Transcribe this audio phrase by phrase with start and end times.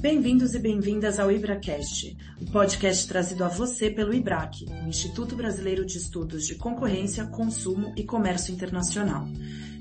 [0.00, 5.84] Bem-vindos e bem-vindas ao IbraCast, o podcast trazido a você pelo IBRAC, o Instituto Brasileiro
[5.84, 9.28] de Estudos de Concorrência, Consumo e Comércio Internacional.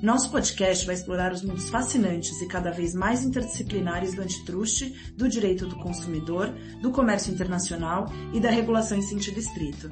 [0.03, 5.29] Nosso podcast vai explorar os mundos fascinantes e cada vez mais interdisciplinares do antitruste, do
[5.29, 9.89] direito do consumidor, do comércio internacional e da regulação em sentido estrito.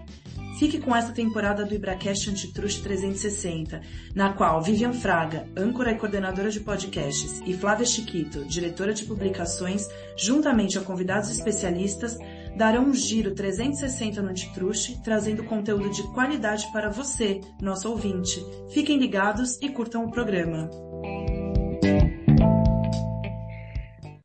[0.58, 3.80] Fique com esta temporada do Ibracast Antitruste 360,
[4.16, 9.88] na qual Vivian Fraga, âncora e coordenadora de podcasts, e Flávia Chiquito, diretora de publicações,
[10.18, 12.18] juntamente a convidados especialistas,
[12.58, 18.44] darão um giro 360 no Antitruste, trazendo conteúdo de qualidade para você, nosso ouvinte.
[18.72, 20.70] Fiquem ligados e curtam o programa.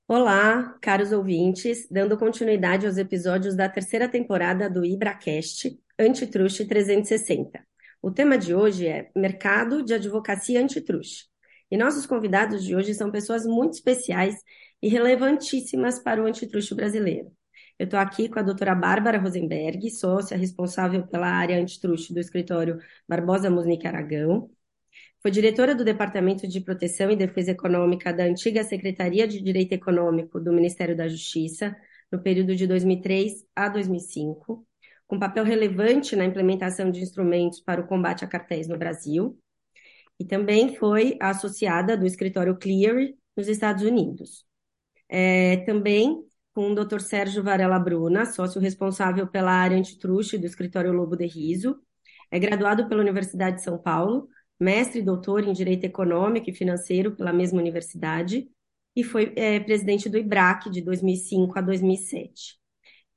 [0.09, 7.63] Olá, caros ouvintes, dando continuidade aos episódios da terceira temporada do IbraCast, Antitruste 360.
[8.01, 11.33] O tema de hoje é Mercado de Advocacia Antitruste.
[11.71, 14.35] E nossos convidados de hoje são pessoas muito especiais
[14.83, 17.31] e relevantíssimas para o antitruste brasileiro.
[17.79, 22.79] Eu estou aqui com a doutora Bárbara Rosenberg, sócia responsável pela área antitruste do escritório
[23.09, 24.51] Barbosa Musnick Aragão.
[25.23, 30.41] Foi diretora do Departamento de Proteção e Defesa Econômica da antiga Secretaria de Direito Econômico
[30.41, 31.75] do Ministério da Justiça,
[32.11, 34.67] no período de 2003 a 2005
[35.13, 39.39] com papel relevante na implementação de instrumentos para o combate a cartéis no Brasil,
[40.19, 44.47] e também foi associada do escritório Cleary nos Estados Unidos.
[45.15, 46.25] É, também
[46.55, 47.01] com o Dr.
[47.01, 51.79] Sérgio Varela Bruna, sócio responsável pela área antitruste do escritório Lobo de Riso,
[52.31, 54.27] é graduado pela Universidade de São Paulo,
[54.59, 58.49] mestre e doutor em Direito Econômico e Financeiro pela mesma universidade,
[58.97, 62.59] e foi é, presidente do IBRAC de 2005 a 2007.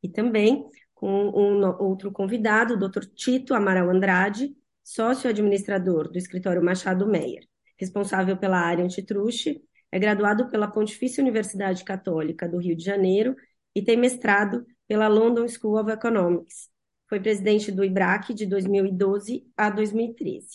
[0.03, 3.05] E também com um outro convidado, o Dr.
[3.15, 9.61] Tito Amaral Andrade, sócio-administrador do escritório Machado Meyer, responsável pela área antitruste,
[9.95, 13.33] é graduado pela Pontifícia Universidade Católica do Rio de Janeiro
[13.73, 16.69] e tem mestrado pela London School of Economics.
[17.07, 20.45] Foi presidente do IBRAC de 2012 a 2013.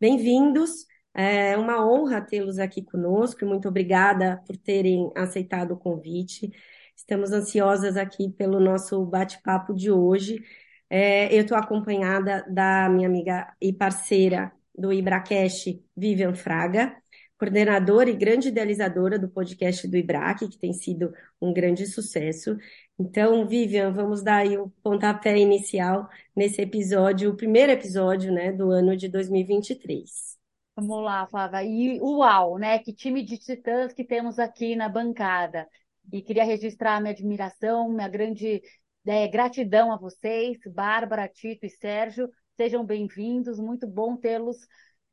[0.00, 6.50] Bem-vindos, é uma honra tê-los aqui conosco e muito obrigada por terem aceitado o convite.
[6.96, 10.42] Estamos ansiosas aqui pelo nosso bate-papo de hoje.
[10.88, 17.01] É, eu estou acompanhada da minha amiga e parceira do IbraCast, Vivian Fraga,
[17.42, 22.56] coordenadora e grande idealizadora do podcast do IBRAC, que tem sido um grande sucesso.
[22.96, 28.70] Então, Vivian, vamos dar aí o pontapé inicial nesse episódio, o primeiro episódio né, do
[28.70, 30.38] ano de 2023.
[30.76, 31.64] Vamos lá, Flávia.
[31.64, 32.78] E uau, né?
[32.78, 35.66] Que time de titãs que temos aqui na bancada.
[36.12, 38.62] E queria registrar minha admiração, minha grande
[39.04, 42.30] é, gratidão a vocês, Bárbara, Tito e Sérgio.
[42.56, 44.58] Sejam bem-vindos, muito bom tê-los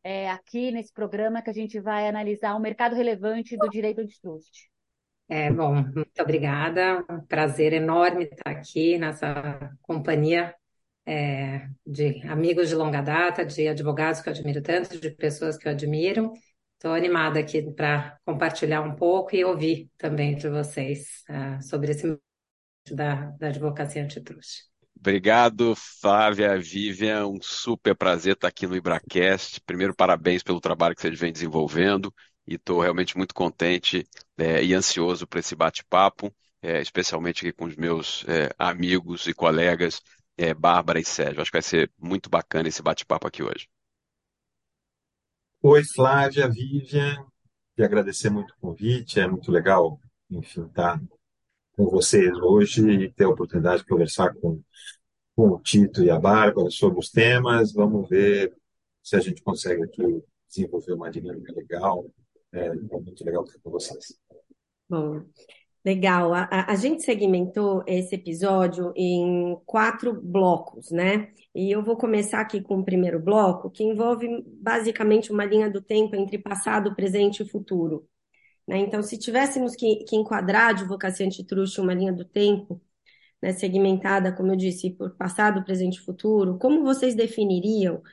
[0.03, 4.69] é, aqui nesse programa que a gente vai analisar o mercado relevante do direito antitruste.
[5.27, 7.05] É, bom, muito obrigada.
[7.09, 10.55] Um prazer enorme estar aqui nessa companhia
[11.05, 15.67] é, de amigos de longa data, de advogados que eu admiro tanto, de pessoas que
[15.67, 16.33] eu admiro.
[16.75, 22.17] Estou animada aqui para compartilhar um pouco e ouvir também de vocês uh, sobre esse
[22.89, 24.68] da, da advocacia antitruste.
[24.99, 29.61] Obrigado, Flávia, Vivian, um super prazer estar aqui no IbraCast.
[29.61, 32.13] Primeiro, parabéns pelo trabalho que vocês vêm desenvolvendo
[32.45, 34.05] e estou realmente muito contente
[34.37, 39.33] é, e ansioso para esse bate-papo, é, especialmente aqui com os meus é, amigos e
[39.33, 40.01] colegas
[40.37, 41.41] é, Bárbara e Sérgio.
[41.41, 43.69] Acho que vai ser muito bacana esse bate-papo aqui hoje.
[45.61, 47.25] Oi, Flávia, Vivian,
[47.77, 49.97] e agradecer muito o convite, é muito legal,
[50.29, 50.99] enfim, estar
[51.79, 54.61] com vocês hoje e ter a oportunidade de conversar com,
[55.33, 57.71] com o Tito e a Bárbara sobre os temas.
[57.71, 58.53] Vamos ver
[59.01, 62.05] se a gente consegue aqui desenvolver uma dinâmica legal.
[62.51, 64.19] É, muito legal estar com vocês.
[64.89, 65.23] Bom,
[65.85, 66.33] Legal.
[66.33, 71.31] A, a, gente segmentou esse episódio em quatro blocos, né?
[71.55, 74.27] E eu vou começar aqui com o primeiro bloco, que envolve
[74.61, 78.05] basicamente uma linha do tempo entre passado, presente e futuro.
[78.69, 78.77] Né?
[78.79, 82.79] Então, se tivéssemos que, que enquadrar a advocacia antitruste uma linha do tempo,
[83.41, 88.03] né, segmentada, como eu disse, por passado, presente e futuro, como vocês definiriam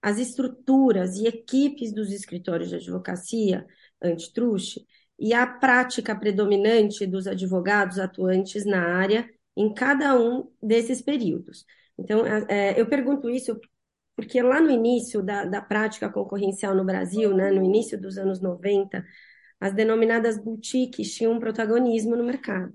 [0.00, 3.66] as estruturas e equipes dos escritórios de advocacia
[4.00, 4.86] antitruste
[5.18, 11.64] e a prática predominante dos advogados atuantes na área em cada um desses períodos.
[11.98, 13.58] Então, é, eu pergunto isso
[14.14, 18.40] porque lá no início da, da prática concorrencial no Brasil, né, no início dos anos
[18.40, 19.04] 90,
[19.64, 22.74] as denominadas boutiques tinham um protagonismo no mercado.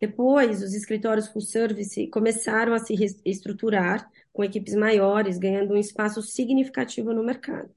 [0.00, 6.22] Depois, os escritórios full service começaram a se estruturar com equipes maiores, ganhando um espaço
[6.22, 7.68] significativo no mercado.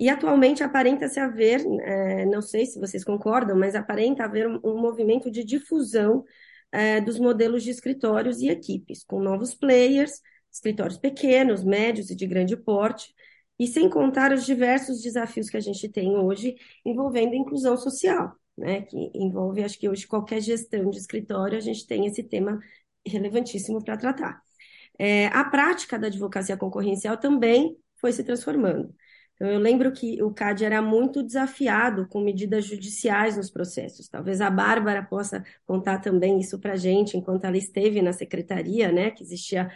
[0.00, 4.76] E atualmente aparenta-se haver, é, não sei se vocês concordam, mas aparenta haver um, um
[4.76, 6.24] movimento de difusão
[6.72, 10.20] é, dos modelos de escritórios e equipes, com novos players,
[10.50, 13.14] escritórios pequenos, médios e de grande porte,
[13.58, 18.82] e sem contar os diversos desafios que a gente tem hoje envolvendo inclusão social, né?
[18.82, 22.58] Que envolve, acho que hoje qualquer gestão de escritório, a gente tem esse tema
[23.06, 24.42] relevantíssimo para tratar.
[24.98, 28.94] É, a prática da advocacia concorrencial também foi se transformando.
[29.34, 34.08] Então, eu lembro que o CAD era muito desafiado com medidas judiciais nos processos.
[34.08, 38.92] Talvez a Bárbara possa contar também isso para a gente, enquanto ela esteve na secretaria,
[38.92, 39.68] né, que existia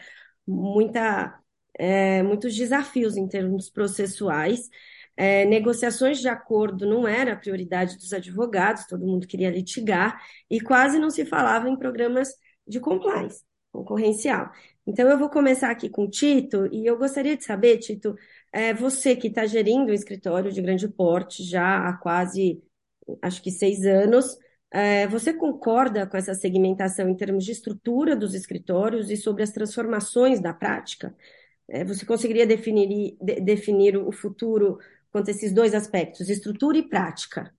[0.47, 1.39] muita,
[1.75, 4.69] é, muitos desafios em termos processuais.
[5.17, 10.61] É, negociações de acordo não era a prioridade dos advogados, todo mundo queria litigar, e
[10.61, 12.29] quase não se falava em programas
[12.67, 13.43] de compliance
[13.73, 14.51] concorrencial.
[14.87, 18.15] Então, eu vou começar aqui com o Tito, e eu gostaria de saber, Tito,
[18.53, 22.63] é, você que está gerindo um escritório de grande porte já há quase,
[23.21, 24.39] acho que seis anos,
[24.71, 29.51] é, você concorda com essa segmentação em termos de estrutura dos escritórios e sobre as
[29.51, 31.15] transformações da prática?
[31.69, 34.79] É, você conseguiria definir, de, definir o futuro
[35.11, 37.53] quanto a esses dois aspectos, estrutura e prática?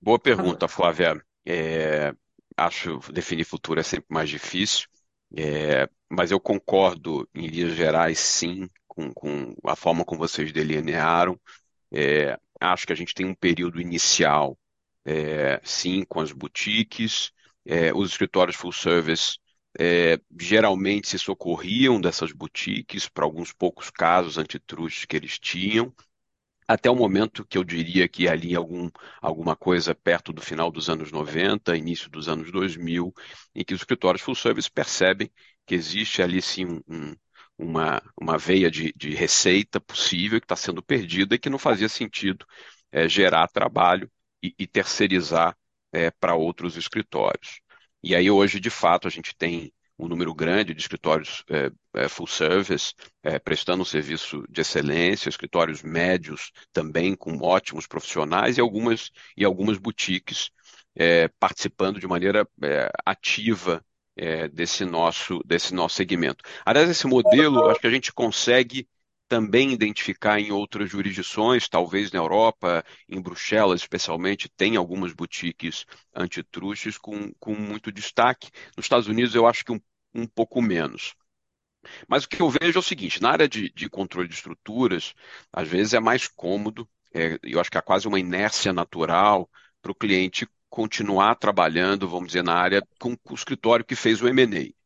[0.00, 1.20] Boa pergunta, Flávia.
[1.46, 2.12] É,
[2.56, 4.88] acho definir futuro é sempre mais difícil,
[5.36, 11.38] é, mas eu concordo, em linhas gerais, sim, com, com a forma como vocês delinearam.
[11.92, 14.58] É, acho que a gente tem um período inicial,
[15.04, 17.30] é, sim, com as boutiques,
[17.64, 19.38] é, os escritórios full service
[19.78, 25.92] é, geralmente se socorriam dessas boutiques para alguns poucos casos antitrust que eles tinham,
[26.68, 28.88] até o momento que eu diria que ali algum,
[29.20, 33.12] alguma coisa perto do final dos anos 90, início dos anos 2000,
[33.54, 35.30] em que os escritórios full service percebem
[35.66, 37.16] que existe ali sim um, um
[37.58, 41.88] uma, uma veia de, de receita possível que está sendo perdida e que não fazia
[41.88, 42.46] sentido
[42.90, 44.10] é, gerar trabalho
[44.42, 45.56] e, e terceirizar
[45.92, 47.60] é, para outros escritórios.
[48.02, 52.08] E aí hoje, de fato, a gente tem um número grande de escritórios é, é
[52.08, 58.60] full service, é, prestando um serviço de excelência, escritórios médios também com ótimos profissionais e
[58.60, 60.50] algumas, e algumas boutiques
[60.96, 63.84] é, participando de maneira é, ativa
[64.16, 66.42] é, desse, nosso, desse nosso segmento.
[66.64, 68.88] Aliás, esse modelo, acho que a gente consegue
[69.30, 76.98] também identificar em outras jurisdições, talvez na Europa, em Bruxelas especialmente, tem algumas boutiques antitrustes
[76.98, 78.50] com, com muito destaque.
[78.76, 79.80] Nos Estados Unidos eu acho que um,
[80.12, 81.14] um pouco menos.
[82.08, 85.14] Mas o que eu vejo é o seguinte, na área de, de controle de estruturas,
[85.52, 89.48] às vezes é mais cômodo, é, eu acho que há quase uma inércia natural
[89.80, 94.28] para o cliente continuar trabalhando, vamos dizer, na área com, o escritório que fez o
[94.28, 94.79] M&A.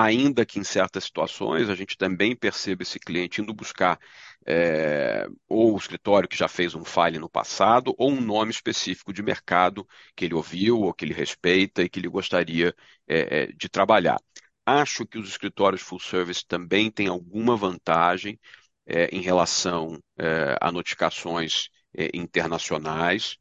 [0.00, 3.98] Ainda que em certas situações a gente também percebe esse cliente indo buscar
[4.46, 9.12] é, ou o escritório que já fez um file no passado, ou um nome específico
[9.12, 9.84] de mercado
[10.14, 12.72] que ele ouviu ou que ele respeita e que ele gostaria
[13.08, 14.20] é, de trabalhar.
[14.64, 18.38] Acho que os escritórios full service também têm alguma vantagem
[18.86, 20.00] é, em relação
[20.60, 21.70] a notificações
[22.14, 23.36] internacionais,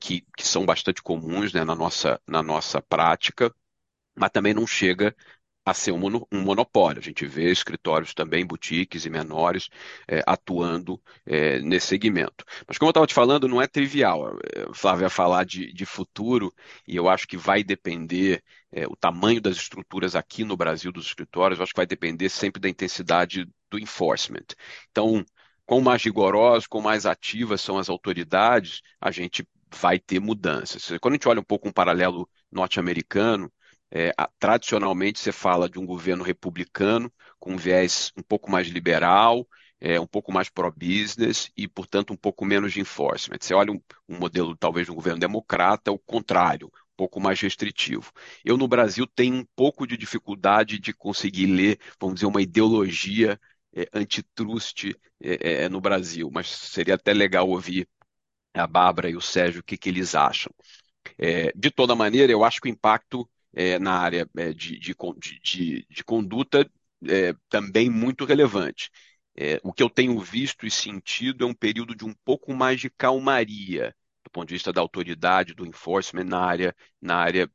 [0.00, 3.54] que, que, são bastante comuns né, na, nossa, na nossa prática,
[4.16, 5.14] mas também não chega
[5.70, 7.00] a ser um, mono, um, monopólio.
[7.00, 9.68] A gente vê escritórios também, boutiques e menores,
[10.08, 12.44] é, atuando é, nesse segmento.
[12.66, 14.36] Mas como eu estava te falando, não é trivial.
[14.54, 16.52] É, Flávia falar de, de, futuro,
[16.86, 21.06] e eu acho que vai depender, é, o tamanho das estruturas aqui no Brasil dos
[21.06, 24.46] escritórios, eu acho que vai depender sempre da intensidade do enforcement.
[24.90, 25.24] Então,
[25.64, 30.90] quão mais rigorosos, quão mais ativas são as autoridades, a gente vai ter mudanças.
[31.00, 33.50] Quando a gente olha um pouco um paralelo norte-americano,
[33.90, 39.46] é, tradicionalmente você fala de um governo republicano com um viés um pouco mais liberal,
[39.80, 43.38] é, um pouco mais pro-business e, portanto, um pouco menos de enforcement.
[43.40, 47.40] Você olha um, um modelo talvez de um governo democrata, o contrário, um pouco mais
[47.40, 48.12] restritivo.
[48.44, 53.40] Eu, no Brasil, tenho um pouco de dificuldade de conseguir ler, vamos dizer, uma ideologia
[53.74, 54.90] é, antitrust
[55.22, 55.30] é,
[55.62, 57.88] é, é, no Brasil, mas seria até legal ouvir
[58.54, 60.52] a Bárbara e o Sérgio o que, que eles acham.
[61.18, 64.94] É, de toda maneira, eu acho que o impacto é, na área é, de, de,
[65.42, 66.68] de, de, conduta
[67.08, 68.90] é também muito relevante.
[69.62, 72.90] o que eu tenho visto e sentido é um período de um pouco mais de
[72.90, 77.50] calmaria do ponto de vista da autoridade, do enforcement na área, na área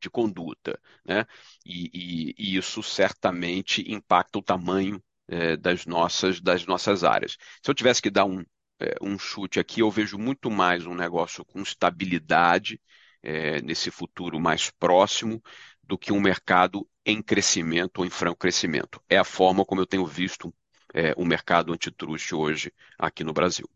[0.00, 0.80] de conduta.
[1.04, 1.26] Né?
[1.66, 7.36] E, e, e isso certamente impacta o tamanho é, das, nossas, das nossas áreas.
[7.62, 8.42] Se eu tivesse que dar um,
[8.80, 12.80] é, um chute aqui, eu vejo muito mais um negócio com estabilidade
[13.22, 15.42] é, nesse futuro mais próximo
[15.82, 19.00] do que um mercado em crescimento ou em franco crescimento.
[19.08, 20.52] É a forma como eu tenho visto
[20.94, 23.68] é, o mercado antitruste hoje aqui no Brasil.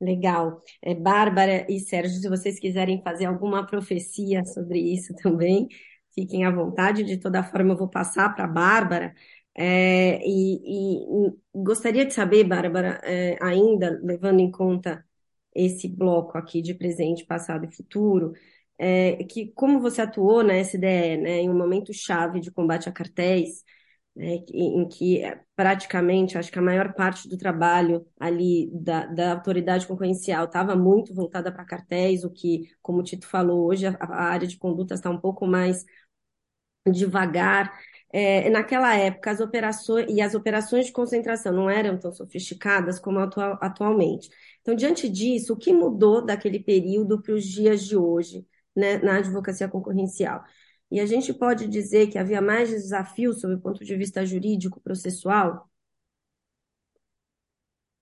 [0.00, 0.62] Legal.
[0.82, 5.68] É, Bárbara e Sérgio, se vocês quiserem fazer alguma profecia sobre isso também,
[6.14, 7.04] fiquem à vontade.
[7.04, 9.14] De toda forma, eu vou passar para a Bárbara.
[9.54, 15.04] É, e, e, gostaria de saber, Bárbara, é, ainda levando em conta
[15.54, 18.32] esse bloco aqui de presente, passado e futuro,
[18.78, 22.92] é, que como você atuou na SDE, né, em um momento chave de combate a
[22.92, 23.62] cartéis,
[24.16, 29.32] né, em que é, praticamente, acho que a maior parte do trabalho ali da, da
[29.32, 33.96] autoridade concorrencial estava muito voltada para cartéis, o que, como o Tito falou, hoje a,
[34.00, 35.84] a área de conduta está um pouco mais
[36.90, 37.72] devagar.
[38.12, 43.20] É, naquela época, as operações e as operações de concentração não eram tão sofisticadas como
[43.20, 44.28] atual, atualmente.
[44.60, 49.18] Então, diante disso, o que mudou daquele período para os dias de hoje, né, na
[49.18, 50.42] advocacia concorrencial?
[50.90, 54.80] E a gente pode dizer que havia mais desafios sob o ponto de vista jurídico
[54.80, 55.70] processual?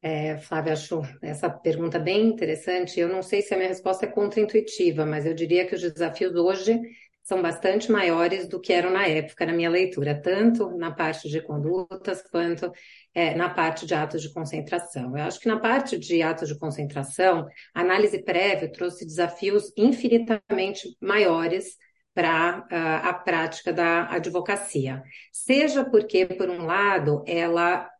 [0.00, 3.00] É, Flávia, acho essa pergunta bem interessante.
[3.00, 6.34] Eu não sei se a minha resposta é contraintuitiva, mas eu diria que os desafios
[6.36, 6.80] hoje
[7.28, 11.42] são bastante maiores do que eram na época, na minha leitura, tanto na parte de
[11.42, 12.72] condutas quanto
[13.12, 15.14] é, na parte de atos de concentração.
[15.14, 20.88] Eu acho que na parte de atos de concentração, a análise prévia trouxe desafios infinitamente
[21.02, 21.76] maiores
[22.14, 25.02] para uh, a prática da advocacia.
[25.30, 27.90] Seja porque, por um lado, ela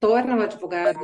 [0.00, 0.98] torna o advogado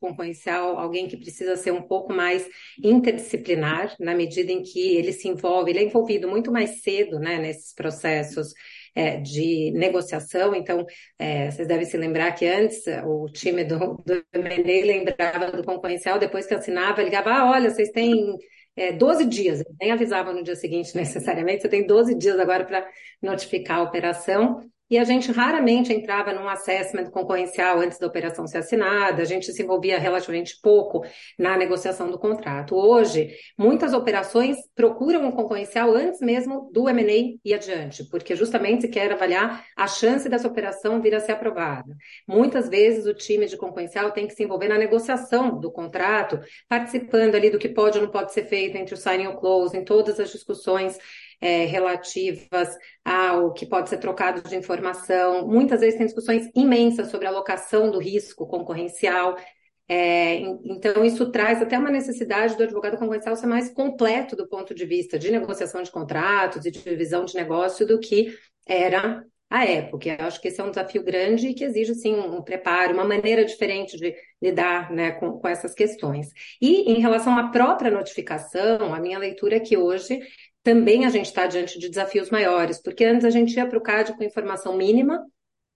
[0.00, 2.48] concorrencial alguém que precisa ser um pouco mais
[2.82, 7.38] interdisciplinar, na medida em que ele se envolve, ele é envolvido muito mais cedo né,
[7.38, 8.52] nesses processos
[8.94, 10.54] é, de negociação.
[10.54, 10.86] Então,
[11.18, 16.18] é, vocês devem se lembrar que antes o time do, do MNE lembrava do concorrencial,
[16.18, 18.36] depois que assinava, ligava: ah, olha, vocês têm
[18.76, 22.86] é, 12 dias, nem avisava no dia seguinte necessariamente, você tem 12 dias agora para
[23.22, 24.60] notificar a operação.
[24.90, 29.50] E a gente raramente entrava num assessment concorrencial antes da operação ser assinada, a gente
[29.50, 31.06] se envolvia relativamente pouco
[31.38, 32.76] na negociação do contrato.
[32.76, 38.88] Hoje, muitas operações procuram um concorrencial antes mesmo do M&A e adiante, porque justamente se
[38.88, 41.96] quer avaliar a chance dessa operação vir a ser aprovada.
[42.28, 46.38] Muitas vezes o time de concorrencial tem que se envolver na negociação do contrato,
[46.68, 49.36] participando ali do que pode ou não pode ser feito entre o signing e o
[49.36, 50.98] close, em todas as discussões
[51.40, 55.46] é, relativas ao que pode ser trocado de informação.
[55.46, 59.36] Muitas vezes tem discussões imensas sobre alocação do risco concorrencial.
[59.86, 64.74] É, então, isso traz até uma necessidade do advogado concorrencial ser mais completo do ponto
[64.74, 68.34] de vista de negociação de contratos e de divisão de negócio do que
[68.66, 70.08] era a época.
[70.08, 73.04] Eu acho que esse é um desafio grande e que exige, sim, um, preparo, uma
[73.04, 76.28] maneira diferente de lidar né, com, com essas questões.
[76.60, 80.20] E em relação à própria notificação, a minha leitura é que hoje
[80.64, 83.82] também a gente está diante de desafios maiores, porque antes a gente ia para o
[83.82, 85.24] CAD com informação mínima,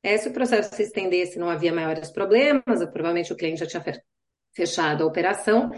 [0.02, 3.84] é, se o processo se estendesse não havia maiores problemas, provavelmente o cliente já tinha
[4.54, 5.70] fechado a operação,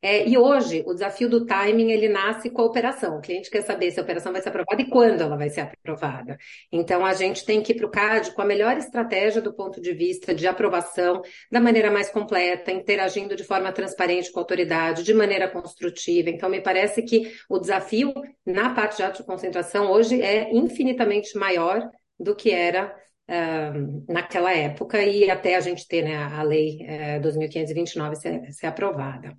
[0.00, 3.18] é, e hoje, o desafio do timing, ele nasce com a operação.
[3.18, 5.62] O cliente quer saber se a operação vai ser aprovada e quando ela vai ser
[5.62, 6.38] aprovada.
[6.70, 9.80] Então, a gente tem que ir para o CAD com a melhor estratégia do ponto
[9.80, 15.02] de vista de aprovação, da maneira mais completa, interagindo de forma transparente com a autoridade,
[15.02, 16.30] de maneira construtiva.
[16.30, 18.14] Então, me parece que o desafio
[18.46, 21.88] na parte de ato de concentração hoje é infinitamente maior
[22.18, 22.94] do que era
[23.30, 28.66] Uh, naquela época e até a gente ter né, a lei uh, 2.529 ser, ser
[28.68, 29.36] aprovada.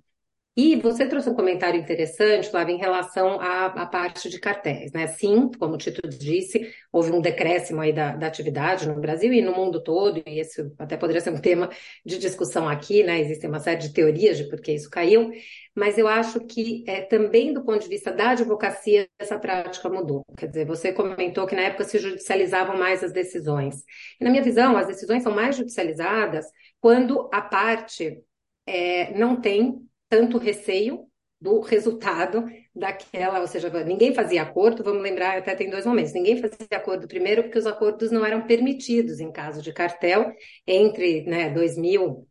[0.56, 5.06] E você trouxe um comentário interessante, Flávia, em relação à, à, parte de cartéis, né?
[5.06, 9.40] Sim, como o Tito disse, houve um decréscimo aí da, da, atividade no Brasil e
[9.40, 11.70] no mundo todo, e esse até poderia ser um tema
[12.04, 13.20] de discussão aqui, né?
[13.20, 15.30] Existem uma série de teorias de por que isso caiu,
[15.74, 20.24] mas eu acho que é, também do ponto de vista da advocacia, essa prática mudou.
[20.36, 23.76] Quer dizer, você comentou que na época se judicializavam mais as decisões.
[24.20, 26.44] E na minha visão, as decisões são mais judicializadas
[26.80, 28.20] quando a parte
[28.66, 31.06] é, não tem tanto receio
[31.40, 36.36] do resultado daquela, ou seja, ninguém fazia acordo, vamos lembrar, até tem dois momentos, ninguém
[36.36, 40.30] fazia acordo primeiro porque os acordos não eram permitidos em caso de cartel,
[40.66, 42.26] entre né, 2000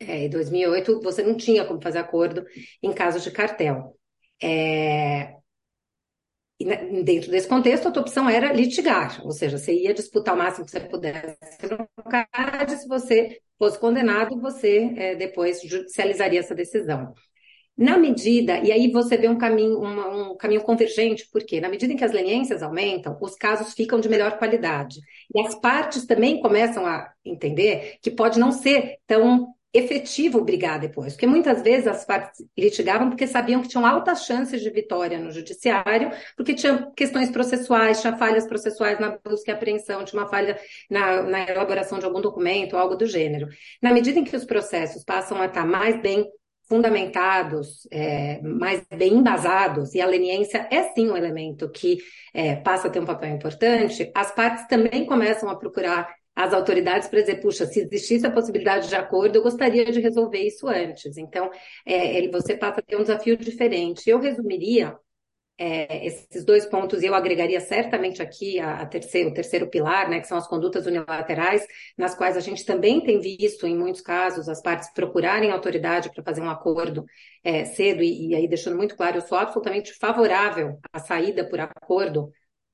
[0.00, 2.44] é, e 2008 você não tinha como fazer acordo
[2.82, 3.96] em caso de cartel.
[4.42, 5.36] É,
[6.60, 10.38] né, dentro desse contexto, a tua opção era litigar, ou seja, você ia disputar o
[10.38, 11.36] máximo que você pudesse
[11.70, 17.14] no CAD, se você fosse condenado, você é, depois judicializaria essa decisão.
[17.76, 21.96] Na medida, e aí você vê um caminho, um caminho convergente, porque na medida em
[21.96, 24.98] que as leniências aumentam, os casos ficam de melhor qualidade.
[25.32, 31.14] E as partes também começam a entender que pode não ser tão efetivo brigar depois,
[31.14, 35.30] porque muitas vezes as partes litigavam porque sabiam que tinham altas chances de vitória no
[35.30, 40.58] judiciário, porque tinha questões processuais, tinha falhas processuais na busca e apreensão, tinha uma falha
[40.90, 43.48] na, na elaboração de algum documento, algo do gênero.
[43.80, 46.26] Na medida em que os processos passam a estar mais bem
[46.68, 51.98] fundamentados, é, mais bem embasados, e a leniência é sim um elemento que
[52.32, 57.08] é, passa a ter um papel importante, as partes também começam a procurar as autoridades
[57.08, 61.16] para dizer, puxa, se existisse a possibilidade de acordo, eu gostaria de resolver isso antes.
[61.16, 61.50] Então,
[61.84, 64.08] é, você passa a ter um desafio diferente.
[64.08, 64.96] Eu resumiria
[65.58, 70.08] é, esses dois pontos, e eu agregaria certamente aqui a, a terceiro, o terceiro pilar,
[70.08, 71.64] né, que são as condutas unilaterais,
[71.96, 76.24] nas quais a gente também tem visto, em muitos casos, as partes procurarem autoridade para
[76.24, 77.04] fazer um acordo
[77.44, 81.60] é, cedo, e, e aí deixando muito claro, eu sou absolutamente favorável à saída por
[81.60, 82.32] acordo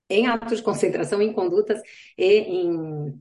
[0.09, 1.81] em atos de concentração, em condutas
[2.17, 3.21] e em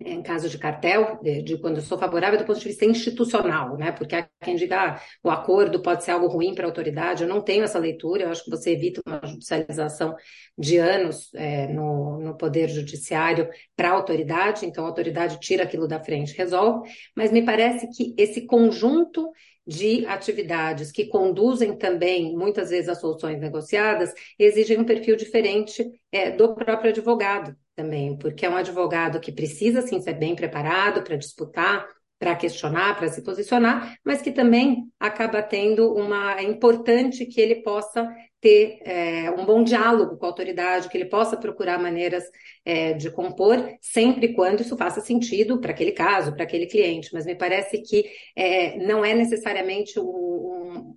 [0.00, 3.76] em caso de cartel, de, de, quando eu sou favorável do ponto de vista institucional,
[3.76, 3.90] né?
[3.90, 7.24] Porque há quem diga ah, o acordo pode ser algo ruim para a autoridade.
[7.24, 10.14] Eu não tenho essa leitura, eu acho que você evita uma judicialização
[10.56, 15.88] de anos é, no, no poder judiciário para a autoridade, então a autoridade tira aquilo
[15.88, 19.32] da frente, resolve, mas me parece que esse conjunto
[19.66, 26.30] de atividades que conduzem também, muitas vezes, a soluções negociadas, exigem um perfil diferente é,
[26.30, 31.16] do próprio advogado também, porque é um advogado que precisa, sim, ser bem preparado para
[31.16, 31.86] disputar,
[32.18, 36.36] para questionar, para se posicionar, mas que também acaba tendo uma.
[36.40, 38.08] É importante que ele possa
[38.40, 42.24] ter é, um bom diálogo com a autoridade, que ele possa procurar maneiras
[42.64, 47.10] é, de compor, sempre quando isso faça sentido para aquele caso, para aquele cliente.
[47.12, 50.96] Mas me parece que é, não é necessariamente um,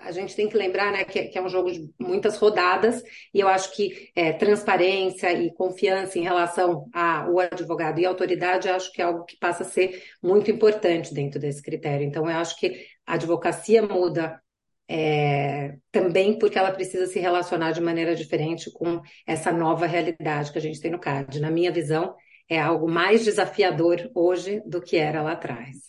[0.00, 3.02] a gente tem que lembrar né, que, que, é um jogo de muitas rodadas,
[3.32, 8.92] e eu acho que é, transparência e confiança em relação ao advogado e autoridade, acho
[8.92, 12.06] que é algo que passa a ser muito importante dentro desse critério.
[12.06, 14.40] Então, eu acho que a advocacia muda
[14.88, 20.58] é, também porque ela precisa se relacionar de maneira diferente com essa nova realidade que
[20.58, 21.40] a gente tem no CAD.
[21.40, 22.14] Na minha visão,
[22.48, 25.87] é algo mais desafiador hoje do que era lá atrás.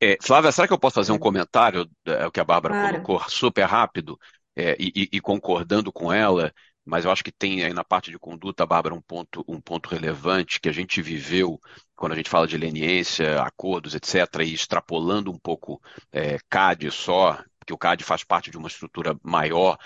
[0.00, 3.02] É, Flávia, será que eu posso fazer um comentário, é, o que a Bárbara claro.
[3.02, 4.18] colocou, super rápido,
[4.56, 6.52] é, e, e, concordando com ela,
[6.84, 9.88] mas eu acho que tem aí na parte de conduta, Bárbara, um ponto, um ponto
[9.88, 11.60] relevante que a gente viveu
[11.94, 15.80] quando a gente fala de leniência, acordos, etc., e extrapolando um pouco
[16.12, 19.76] é, CAD só, porque o CAD faz parte de uma estrutura maior,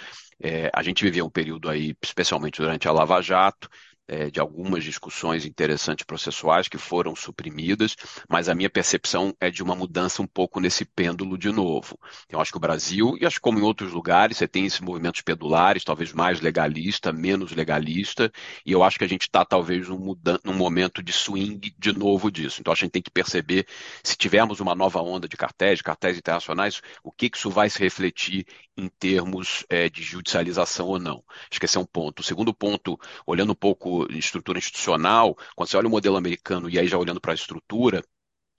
[0.40, 3.68] é, a gente viveu um período aí, especialmente durante a Lava Jato,
[4.08, 7.96] é, de algumas discussões interessantes processuais que foram suprimidas,
[8.28, 11.98] mas a minha percepção é de uma mudança um pouco nesse pêndulo de novo.
[12.28, 14.80] Eu acho que o Brasil, e acho que como em outros lugares, você tem esses
[14.80, 18.30] movimentos pendulares, talvez mais legalista, menos legalista,
[18.66, 22.30] e eu acho que a gente está talvez num, num momento de swing de novo
[22.30, 22.60] disso.
[22.60, 23.66] Então a gente tem que perceber,
[24.02, 27.70] se tivermos uma nova onda de cartéis, de cartéis internacionais, o que, que isso vai
[27.70, 31.24] se refletir em termos é, de judicialização ou não.
[31.50, 32.20] Acho que é um ponto.
[32.20, 36.78] O segundo ponto, olhando um pouco estrutura institucional, quando você olha o modelo americano e
[36.78, 38.02] aí já olhando para a estrutura,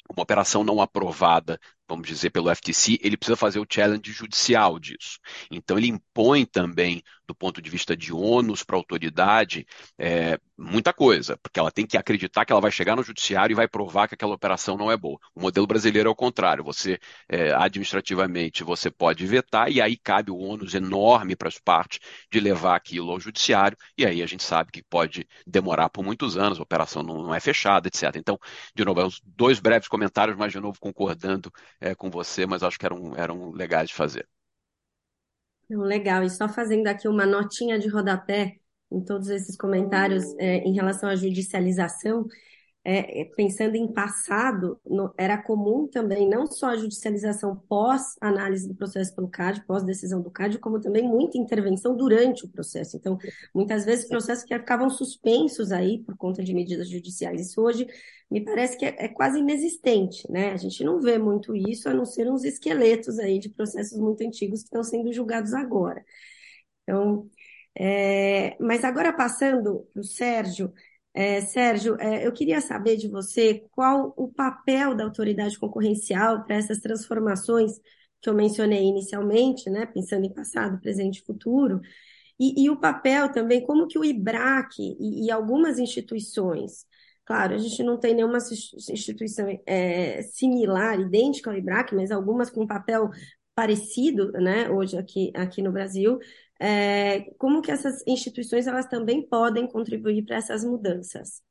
[0.10, 5.20] uma operação não aprovada vamos dizer, pelo FTC, ele precisa fazer o challenge judicial disso.
[5.52, 9.66] Então, ele impõe também, do ponto de vista de ônus para a autoridade,
[9.98, 13.56] é, muita coisa, porque ela tem que acreditar que ela vai chegar no judiciário e
[13.56, 15.20] vai provar que aquela operação não é boa.
[15.36, 16.64] O modelo brasileiro é o contrário.
[16.64, 22.00] Você, é, administrativamente, você pode vetar e aí cabe o ônus enorme para as partes
[22.32, 26.38] de levar aquilo ao judiciário e aí a gente sabe que pode demorar por muitos
[26.38, 28.16] anos, a operação não, não é fechada, etc.
[28.16, 28.38] Então,
[28.76, 31.52] de novo, é dois breves comentários, mas de novo concordando
[31.84, 34.28] é, com você, mas acho que eram, eram legais de fazer.
[35.70, 38.58] Legal, e só fazendo aqui uma notinha de rodapé
[38.92, 42.26] em todos esses comentários é, em relação à judicialização,
[42.86, 48.76] é, é, pensando em passado, no, era comum também não só a judicialização pós-análise do
[48.76, 52.98] processo pelo CAD, pós-decisão do CAD, como também muita intervenção durante o processo.
[52.98, 53.18] Então,
[53.56, 57.40] muitas vezes processos que ficavam suspensos aí por conta de medidas judiciais.
[57.40, 57.88] Isso hoje
[58.30, 60.52] me parece que é, é quase inexistente, né?
[60.52, 64.26] A gente não vê muito isso, a não ser uns esqueletos aí de processos muito
[64.26, 66.04] antigos que estão sendo julgados agora.
[66.84, 67.30] Então,
[67.80, 70.74] é, mas agora passando para o Sérgio,
[71.14, 76.56] é, Sérgio, é, eu queria saber de você qual o papel da autoridade concorrencial para
[76.56, 77.74] essas transformações
[78.22, 81.82] que eu mencionei inicialmente, né, pensando em passado, presente e futuro,
[82.40, 86.86] e, e o papel também, como que o IBRAC e, e, algumas instituições,
[87.26, 88.40] claro, a gente não tem nenhuma
[88.90, 93.10] instituição é, similar, idêntica ao IBRAC, mas algumas com papel
[93.54, 96.18] parecido, né, hoje aqui, aqui no Brasil,
[96.64, 101.42] é, como que essas instituições elas também podem contribuir para essas mudanças?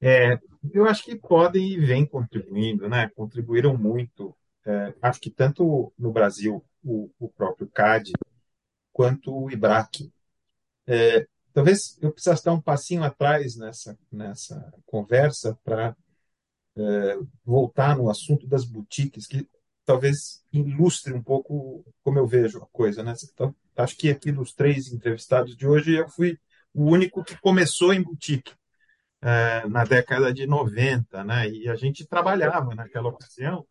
[0.00, 0.38] É,
[0.72, 3.10] eu acho que podem e vêm contribuindo, né?
[3.16, 4.36] Contribuíram muito.
[4.64, 8.12] É, acho que tanto no Brasil, o, o próprio CAD,
[8.92, 10.12] quanto o IBRAC.
[10.86, 15.96] É, talvez eu precisasse dar um passinho atrás nessa, nessa conversa para
[16.76, 19.48] é, voltar no assunto das boutiques, que
[19.84, 23.02] talvez ilustre um pouco como eu vejo a coisa.
[23.02, 23.14] Né?
[23.32, 26.38] Então, acho que aqui dos três entrevistados de hoje, eu fui
[26.72, 28.52] o único que começou em boutique
[29.22, 31.48] é, na década de 90, né?
[31.48, 33.66] E a gente trabalhava naquela ocasião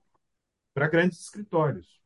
[0.73, 2.01] para grandes escritórios,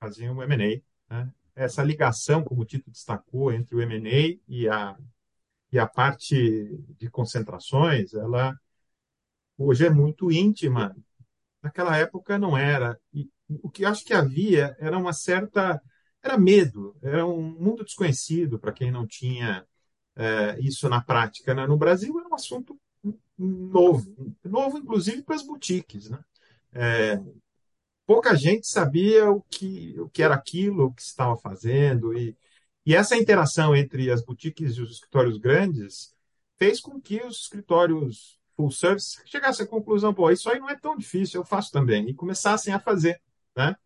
[0.00, 0.82] faziam o M&A,
[1.14, 1.32] né?
[1.54, 4.96] Essa ligação, como o Tito destacou, entre o M&A e a,
[5.72, 6.36] e a parte
[6.96, 8.56] de concentrações, ela
[9.56, 10.96] hoje é muito íntima.
[11.62, 12.98] Naquela época não era.
[13.12, 13.28] E
[13.62, 15.80] o que acho que havia era uma certa
[16.22, 19.64] era medo, era um mundo desconhecido para quem não tinha
[20.16, 21.54] é, isso na prática.
[21.54, 21.66] Né?
[21.66, 22.78] No Brasil era um assunto
[23.38, 26.10] novo, novo inclusive para as boutiques.
[26.10, 26.18] Né?
[26.72, 27.20] É,
[28.06, 32.36] pouca gente sabia o que, o que era aquilo, o que se estava fazendo, e,
[32.84, 36.14] e essa interação entre as boutiques e os escritórios grandes
[36.58, 40.74] fez com que os escritórios full service chegassem à conclusão, pô, isso aí não é
[40.74, 43.22] tão difícil, eu faço também, e começassem a fazer.
[43.56, 43.76] Né?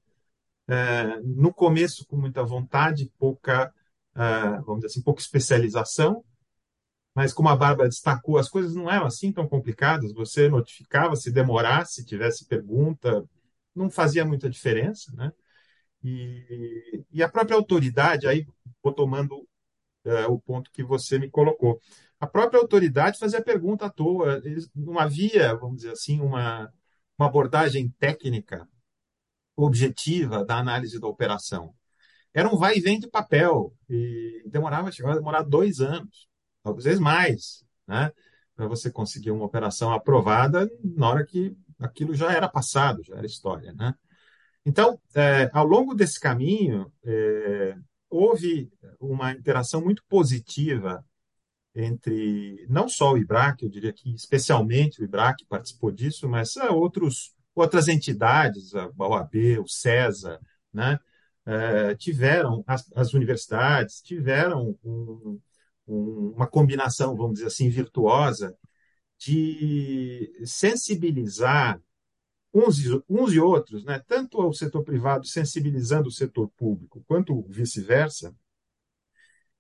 [0.66, 3.72] É, no começo, com muita vontade, pouca,
[4.16, 4.20] é,
[4.62, 6.24] vamos dizer assim, pouca especialização,
[7.14, 10.14] mas como a Bárbara destacou, as coisas não eram assim tão complicadas.
[10.14, 13.28] Você notificava se demorasse, tivesse pergunta,
[13.74, 15.30] não fazia muita diferença, né?
[16.02, 18.46] E, e a própria autoridade, aí
[18.82, 19.46] vou tomando
[20.04, 21.80] é, o ponto que você me colocou,
[22.20, 26.72] a própria autoridade fazia pergunta à toa, Eles, não havia, vamos dizer assim, uma,
[27.18, 28.68] uma abordagem técnica
[29.56, 31.74] objetiva da análise da operação.
[32.34, 36.28] Era um vai e vem de papel e demorava, chegava a demorar dois anos
[36.76, 38.12] vezes mais, né?
[38.54, 43.26] Para você conseguir uma operação aprovada na hora que aquilo já era passado, já era
[43.26, 43.94] história, né?
[44.64, 47.76] Então, é, ao longo desse caminho, é,
[48.12, 48.70] houve
[49.00, 51.04] uma interação muito positiva
[51.74, 56.68] entre não só o IBRAC, eu diria que especialmente o IBRAC participou disso, mas é,
[56.70, 60.38] outros, outras entidades, a OAB, o CESA,
[60.72, 60.98] né,
[61.46, 65.40] é, tiveram, as, as, universidades tiveram um,
[65.86, 68.54] uma combinação, vamos dizer assim, virtuosa
[69.18, 71.80] de sensibilizar
[72.52, 74.02] uns e, uns e outros, né?
[74.06, 78.34] tanto o setor privado sensibilizando o setor público, quanto vice-versa,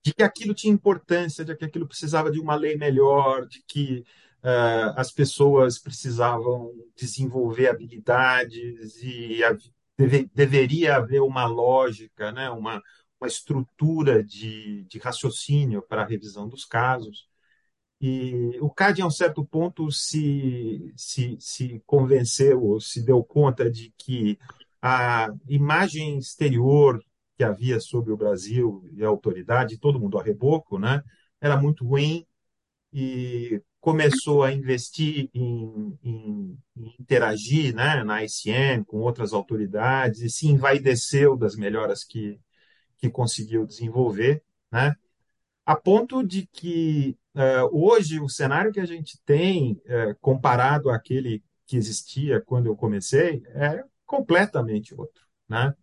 [0.04, 4.04] de que aquilo tinha importância, de que aquilo precisava de uma lei melhor, de que
[4.42, 9.56] uh, as pessoas precisavam desenvolver habilidades e a,
[9.96, 12.50] deve, deveria haver uma lógica, né?
[12.50, 12.82] uma,
[13.20, 17.28] uma estrutura de, de raciocínio para a revisão dos casos.
[18.02, 23.70] E o CAD, a um certo ponto, se, se, se convenceu, ou se deu conta
[23.70, 24.36] de que
[24.82, 27.00] a imagem exterior
[27.36, 31.00] que havia sobre o Brasil e a autoridade, todo mundo a reboco, né,
[31.40, 32.26] era muito ruim
[32.92, 40.28] e começou a investir em, em, em, interagir né, na ICM com outras autoridades e
[40.28, 42.40] se envaideceu das melhoras que,
[42.98, 44.94] que conseguiu desenvolver, né?
[45.64, 47.16] a ponto de que
[47.72, 53.42] hoje o cenário que a gente tem, uh, comparado àquele que existia quando eu comecei,
[53.48, 55.24] é completamente outro.
[55.48, 55.74] Né?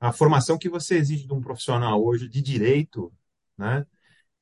[0.00, 3.12] A formação que você exige de um profissional hoje de direito
[3.56, 3.86] né,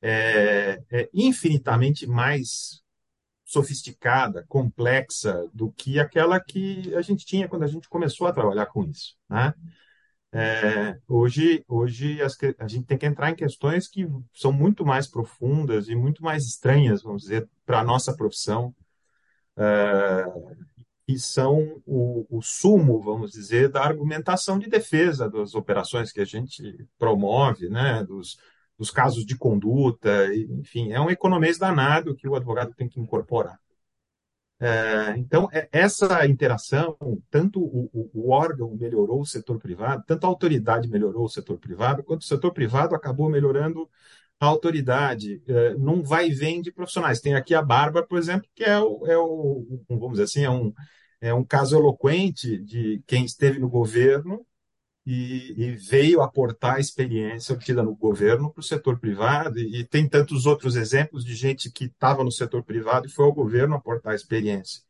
[0.00, 2.82] é, é infinitamente mais
[3.44, 8.66] sofisticada, complexa do que aquela que a gente tinha quando a gente começou a trabalhar
[8.66, 9.16] com isso.
[9.28, 9.52] Né?
[10.36, 15.06] É, hoje, hoje as, a gente tem que entrar em questões que são muito mais
[15.06, 18.74] profundas e muito mais estranhas, vamos dizer, para a nossa profissão,
[19.56, 20.24] é,
[21.06, 26.24] e são o, o, sumo, vamos dizer, da argumentação de defesa das operações que a
[26.24, 28.36] gente promove, né, dos,
[28.76, 33.60] dos casos de conduta, enfim, é um economês danado que o advogado tem que incorporar.
[34.64, 36.96] É, então, é, essa interação,
[37.30, 41.58] tanto o, o, o, órgão melhorou o setor privado, tanto a autoridade melhorou o setor
[41.58, 43.86] privado, quanto o setor privado acabou melhorando
[44.40, 45.42] a autoridade.
[45.46, 47.20] É, não vai e vem de profissionais.
[47.20, 50.50] Tem aqui a Bárbara, por exemplo, que é o, é o vamos dizer assim, é
[50.50, 50.72] um,
[51.20, 54.46] é um caso eloquente de quem esteve no governo
[55.06, 59.84] e, e, veio aportar a experiência obtida no governo para o setor privado, e, e,
[59.86, 63.74] tem tantos outros exemplos de gente que estava no setor privado e foi ao governo
[63.74, 64.82] aportar a experiência.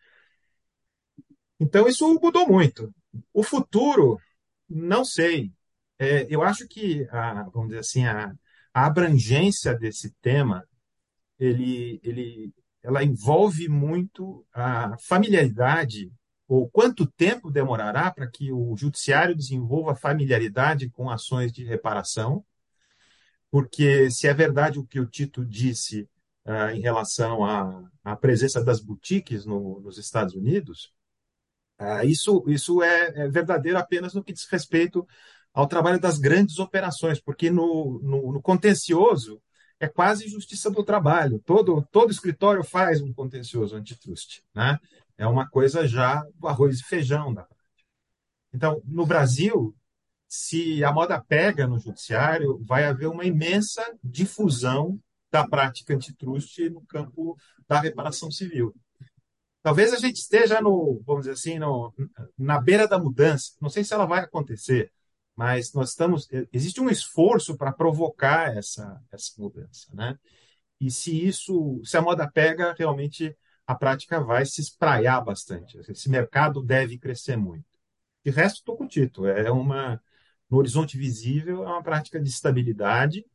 [1.59, 2.93] Então, isso mudou muito.
[3.33, 4.19] O futuro,
[4.69, 5.53] não sei.
[5.99, 8.33] É, eu acho que, a, vamos dizer assim, a,
[8.73, 10.67] a abrangência desse tema,
[11.39, 12.53] ele, ele
[12.85, 16.13] ela envolve muito a familiaridade
[16.47, 22.45] ou quanto tempo demorará para que o judiciário desenvolva familiaridade com ações de reparação,
[23.51, 26.09] porque se é verdade o que o Tito disse
[26.45, 30.93] uh, em relação à, à, presença das boutiques no, nos Estados Unidos,
[31.81, 35.07] uh, isso, isso é, é, verdadeiro apenas no que diz respeito
[35.53, 39.41] ao trabalho das grandes operações, porque no, no, no contencioso
[39.79, 41.41] é quase justiça do trabalho.
[41.45, 44.43] Todo, todo escritório faz um contencioso antitrust.
[44.55, 44.79] Né?
[45.17, 47.85] É uma coisa já do arroz e feijão da prática.
[48.53, 49.75] Então, no Brasil,
[50.29, 55.01] se a moda pega no judiciário, vai haver uma imensa difusão
[55.31, 57.37] da prática antitrust no campo
[57.69, 58.75] da reparação civil.
[59.63, 61.93] Talvez a gente esteja no, vamos dizer assim, no,
[62.37, 63.53] na beira da mudança.
[63.61, 64.93] Não sei se ela vai acontecer,
[65.35, 70.19] mas nós estamos existe um esforço para provocar essa essa mudança, né?
[70.81, 75.79] E se isso, se a moda pega, realmente a prática vai se espraiar bastante.
[75.89, 77.65] Esse mercado deve crescer muito.
[78.25, 79.27] De resto, estou com o Tito.
[79.27, 80.01] É uma
[80.51, 83.27] no horizonte visível é uma prática de estabilidade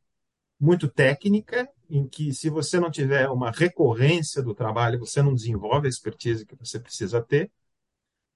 [0.60, 5.88] muito técnica, em que se você não tiver uma recorrência do trabalho, você não desenvolve
[5.88, 7.52] a expertise que você precisa ter.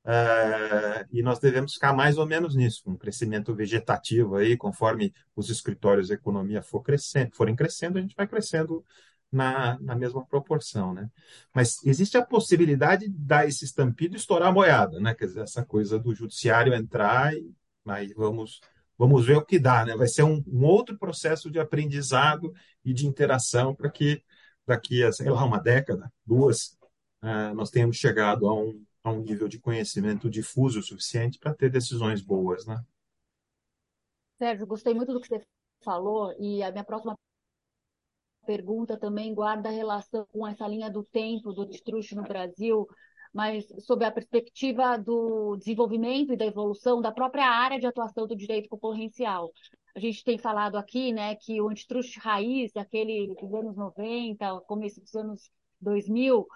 [0.06, 5.13] Uh, e nós devemos ficar mais ou menos nisso, com um crescimento vegetativo aí, conforme
[5.36, 8.84] os escritórios de economia for crescendo, forem crescendo, a gente vai crescendo
[9.34, 11.10] na, na mesma proporção, né?
[11.54, 15.13] Mas existe a possibilidade de dar esse estampido e estourar a boiada, né?
[15.15, 17.54] Quer dizer, essa coisa do judiciário entrar e
[17.88, 18.62] aí vamos
[18.98, 19.96] vamos ver o que dá, né?
[19.96, 22.54] Vai ser um, um outro processo de aprendizado
[22.86, 24.24] e de interação para que
[24.65, 26.78] daqui a, sei lá, uma década, duas,
[27.24, 31.54] uh, nós tenhamos chegado a um a um nível de conhecimento difuso o suficiente para
[31.54, 32.82] ter decisões boas, né?
[34.38, 35.46] Sérgio, gostei muito do que você
[35.84, 37.17] falou e a minha próxima
[38.43, 42.88] pergunta também guarda relação com essa linha do tempo do destrucho no Brasil,
[43.34, 48.36] mas sob a perspectiva do desenvolvimento e da evolução da própria área de atuação do
[48.36, 49.51] direito concorrencial.
[49.95, 55.01] A gente tem falado aqui, né, que o antitruste raiz, aquele dos anos 90, começo
[55.01, 55.51] dos anos
[55.82, 56.47] 2000,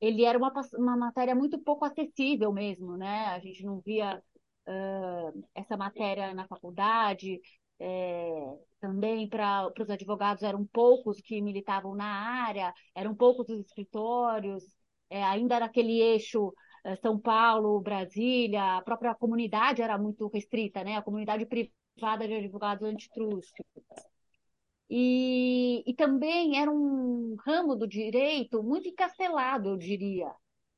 [0.00, 3.26] ele era uma, uma matéria muito pouco acessível mesmo, né?
[3.26, 4.22] A gente não via
[4.68, 7.40] uh, essa matéria na faculdade,
[7.80, 14.64] é, também para os advogados eram poucos que militavam na área, eram poucos os escritórios,
[15.10, 16.52] é, ainda era aquele eixo
[16.84, 20.96] é, São Paulo, Brasília, a própria comunidade era muito restrita, né?
[20.96, 23.54] A comunidade privada de advogados antitrust.
[24.88, 30.30] E, e também era um ramo do direito muito encastelado, eu diria,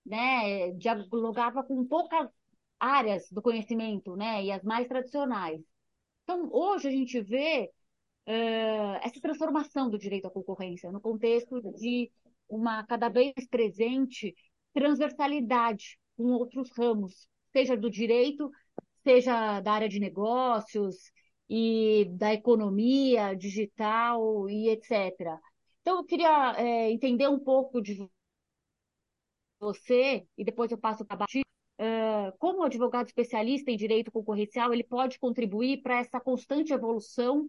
[0.04, 0.72] né?
[0.72, 2.28] Dialogava com poucas
[2.78, 4.44] áreas do conhecimento, né?
[4.44, 5.60] E as mais tradicionais.
[6.26, 7.70] Então, hoje a gente vê
[8.26, 12.10] uh, essa transformação do direito à concorrência no contexto de
[12.48, 14.34] uma cada vez presente
[14.74, 18.50] transversalidade com outros ramos, seja do direito,
[19.04, 21.12] seja da área de negócios,
[21.48, 25.38] e da economia digital e etc.
[25.80, 27.96] Então, eu queria é, entender um pouco de
[29.60, 31.26] você, e depois eu passo para a
[32.32, 37.48] como advogado especialista em direito concorrencial, ele pode contribuir para essa constante evolução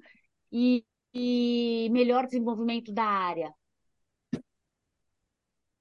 [0.52, 3.54] e, e, melhor desenvolvimento da área?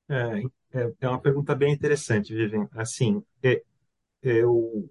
[0.09, 0.43] É,
[0.79, 2.69] é, é uma pergunta bem interessante, Vivian.
[2.73, 3.63] Assim, é,
[4.23, 4.89] é o,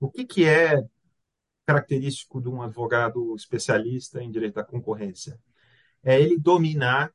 [0.00, 0.82] o que, que é
[1.66, 5.38] característico de um advogado especialista em direito da concorrência?
[6.02, 7.12] É ele dominar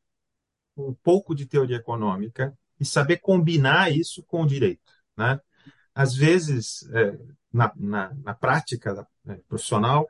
[0.75, 4.91] um pouco de teoria econômica e saber combinar isso com o direito.
[5.17, 5.39] Né?
[5.97, 7.17] Às vezes, é,
[7.51, 10.07] na, na, na, prática né, profissional,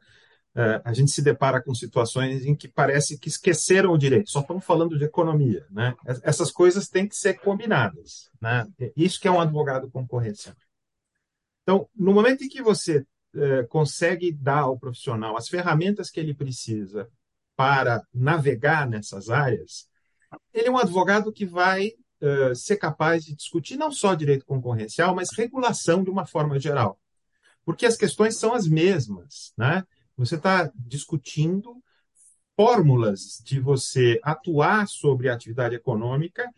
[0.53, 4.41] é, a gente se depara com situações em que parece que esqueceram o direito, só
[4.41, 5.65] estão falando de economia.
[5.71, 5.95] Né?
[6.23, 8.29] Essas coisas têm que ser combinadas.
[8.41, 8.67] Né?
[8.97, 10.57] Isso que é um advogado concorrencial.
[11.63, 16.33] Então, no momento em que você é, consegue dar ao profissional as ferramentas que ele
[16.33, 17.07] precisa
[17.55, 19.87] para navegar nessas áreas,
[20.53, 25.15] ele é um advogado que vai uh, ser capaz de discutir não só direito concorrencial,
[25.15, 26.99] mas regulação de uma forma geral.
[27.65, 29.53] Porque as questões são as mesmas.
[29.57, 29.83] Né?
[30.17, 31.81] Você está discutindo
[32.55, 36.49] fórmulas de você atuar sobre a atividade econômica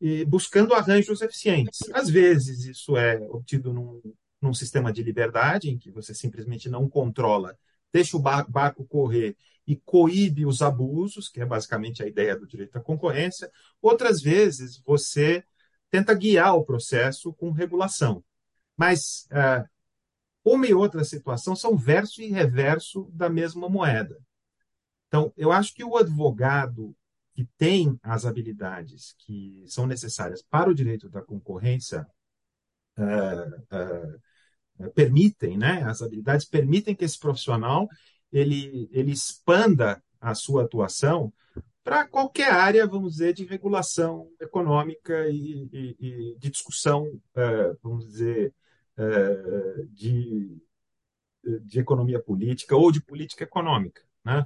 [0.00, 1.80] e buscando arranjos eficientes.
[1.92, 4.00] Às vezes, isso é obtido num
[4.40, 7.56] num sistema de liberdade, em que você simplesmente não controla,
[7.92, 9.36] deixa o barco correr
[9.68, 13.52] e coíbe os abusos, que é basicamente a ideia do direito à concorrência.
[13.82, 15.44] Outras vezes, você
[15.90, 18.24] tenta guiar o processo com regulação.
[18.74, 19.68] Mas uh,
[20.42, 24.18] uma e outra situação são verso e reverso da mesma moeda.
[25.06, 26.96] Então, eu acho que o advogado
[27.34, 32.06] que tem as habilidades que são necessárias para o direito da concorrência
[32.96, 34.16] uh,
[34.80, 35.82] uh, permitem, né?
[35.82, 37.86] As habilidades permitem que esse profissional
[38.32, 41.32] ele, ele expanda a sua atuação
[41.82, 48.06] para qualquer área, vamos dizer, de regulação econômica e, e, e de discussão, uh, vamos
[48.06, 48.52] dizer,
[49.92, 50.60] de,
[51.62, 54.44] de economia política ou de política econômica, né?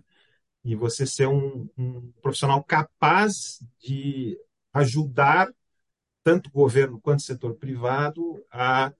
[0.65, 4.39] E você ser um, um profissional capaz de
[4.73, 5.53] ajudar
[6.23, 8.93] tanto o governo quanto o setor privado a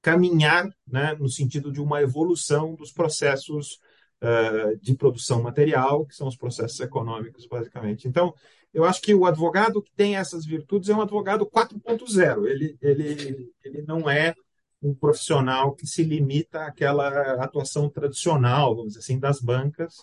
[0.00, 3.80] caminhar né, no sentido de uma evolução dos processos
[4.22, 8.06] uh, de produção material, que são os processos econômicos, basicamente.
[8.06, 8.34] Então,
[8.72, 12.46] eu acho que o advogado que tem essas virtudes é um advogado 4.0.
[12.46, 14.34] Ele, ele, ele não é
[14.82, 19.94] um profissional que se limita àquela atuação tradicional, vamos dizer assim, das bancas,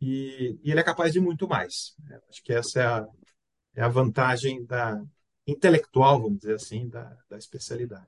[0.00, 1.96] e, e ele é capaz de muito mais.
[2.28, 3.08] Acho que essa é a,
[3.74, 5.02] é a vantagem da,
[5.46, 8.06] intelectual, vamos dizer assim, da, da especialidade.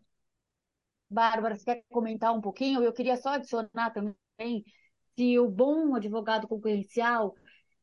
[1.09, 2.85] Bárbara, você quer comentar um pouquinho?
[2.85, 4.65] Eu queria só adicionar também
[5.21, 7.35] se o bom advogado concorrencial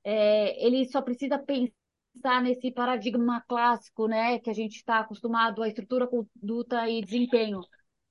[0.03, 5.67] é, ele só precisa pensar nesse paradigma clássico, né, que a gente está acostumado à
[5.67, 7.61] estrutura, conduta e desempenho.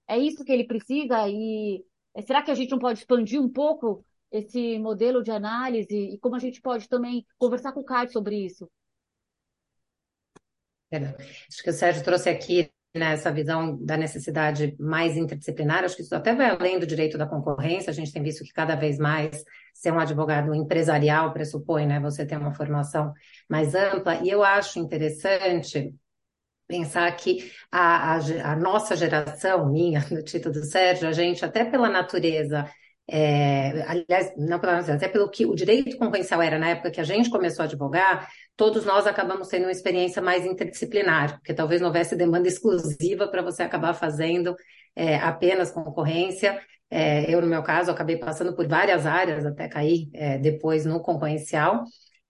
[0.06, 1.84] É isso que ele precisa e
[2.14, 6.18] é, será que a gente não pode expandir um pouco esse modelo de análise e
[6.18, 8.70] como a gente pode também conversar com o CAD sobre isso?
[10.92, 16.02] Acho que o Sérgio trouxe aqui né, essa visão da necessidade mais interdisciplinar, acho que
[16.02, 18.98] isso até vai além do direito da concorrência, a gente tem visto que cada vez
[18.98, 23.12] mais ser um advogado empresarial pressupõe, né, você ter uma formação
[23.48, 25.94] mais ampla, e eu acho interessante
[26.66, 31.64] pensar que a, a, a nossa geração, minha, no título do Sérgio, a gente, até
[31.64, 32.68] pela natureza
[33.08, 37.04] é, aliás, não pela até pelo que o direito concorrencial era na época que a
[37.04, 41.88] gente começou a advogar, todos nós acabamos tendo uma experiência mais interdisciplinar, porque talvez não
[41.88, 44.56] houvesse demanda exclusiva para você acabar fazendo
[44.94, 46.60] é, apenas concorrência.
[46.90, 51.00] É, eu, no meu caso, acabei passando por várias áreas até cair é, depois no
[51.00, 51.84] concorrencial.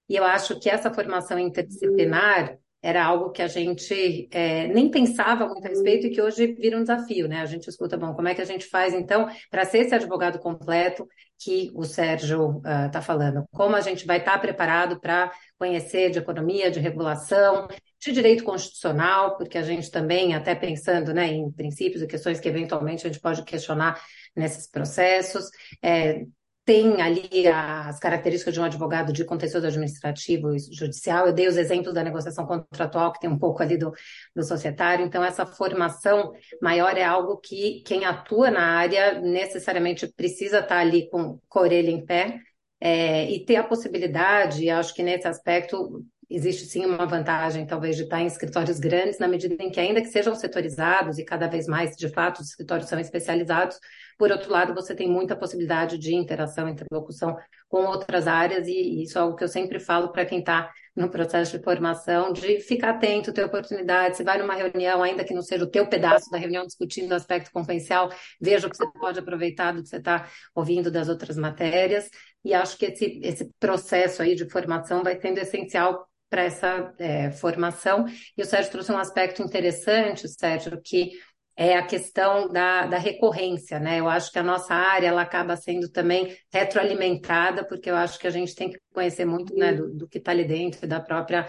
[0.08, 5.48] E eu acho que essa formação interdisciplinar era algo que a gente é, nem pensava
[5.48, 7.40] muito a respeito e que hoje vira um desafio, né?
[7.40, 10.38] A gente escuta, bom, como é que a gente faz, então, para ser esse advogado
[10.38, 11.06] completo
[11.38, 13.44] que o Sérgio está uh, falando?
[13.50, 17.66] Como a gente vai estar tá preparado para conhecer de economia, de regulação,
[18.00, 22.48] de direito constitucional, porque a gente também, até pensando né, em princípios e questões que
[22.48, 24.00] eventualmente a gente pode questionar
[24.34, 25.50] nesses processos,
[25.82, 26.24] é,
[26.66, 31.28] tem ali as características de um advogado de contencioso administrativo e judicial.
[31.28, 33.92] Eu dei os exemplos da negociação contratual, que tem um pouco ali do,
[34.34, 35.06] do societário.
[35.06, 41.08] Então, essa formação maior é algo que quem atua na área necessariamente precisa estar ali
[41.08, 42.40] com, com a orelha em pé
[42.80, 48.02] é, e ter a possibilidade, acho que nesse aspecto existe sim uma vantagem, talvez, de
[48.02, 51.66] estar em escritórios grandes, na medida em que, ainda que sejam setorizados e cada vez
[51.68, 53.78] mais, de fato, os escritórios são especializados,
[54.18, 57.36] por outro lado, você tem muita possibilidade de interação, interlocução
[57.68, 61.10] com outras áreas, e isso é algo que eu sempre falo para quem está no
[61.10, 65.42] processo de formação, de ficar atento, ter oportunidade, se vai numa reunião, ainda que não
[65.42, 68.08] seja o teu pedaço da reunião discutindo o aspecto competencial,
[68.40, 72.08] veja o que você pode aproveitar do que você está ouvindo das outras matérias,
[72.44, 77.30] e acho que esse, esse processo aí de formação vai sendo essencial para essa é,
[77.30, 78.06] formação.
[78.36, 81.10] E o Sérgio trouxe um aspecto interessante, Sérgio, que
[81.56, 83.98] é a questão da, da recorrência, né?
[83.98, 88.26] Eu acho que a nossa área ela acaba sendo também retroalimentada, porque eu acho que
[88.26, 91.46] a gente tem que conhecer muito né, do, do que está ali dentro da própria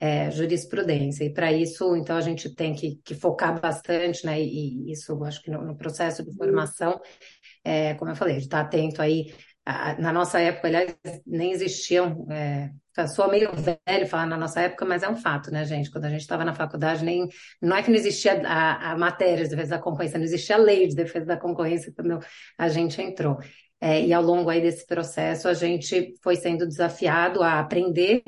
[0.00, 1.24] é, jurisprudência.
[1.24, 4.40] E para isso, então, a gente tem que, que, focar bastante, né?
[4.40, 7.00] E, e isso, acho que no, no processo de formação,
[7.64, 9.34] é, como eu falei, estar tá atento aí
[9.98, 12.26] na nossa época, aliás, nem existiam.
[12.30, 12.70] É,
[13.06, 15.90] sou meio velho falar na nossa época, mas é um fato, né, gente?
[15.90, 17.28] Quando a gente estava na faculdade, nem
[17.60, 20.58] não é que não existia a, a, matéria de defesa da concorrência, não existia a
[20.58, 22.18] lei de defesa da concorrência quando
[22.56, 23.38] a gente entrou.
[23.80, 28.22] É, e ao longo aí desse processo, a gente foi sendo desafiado a aprender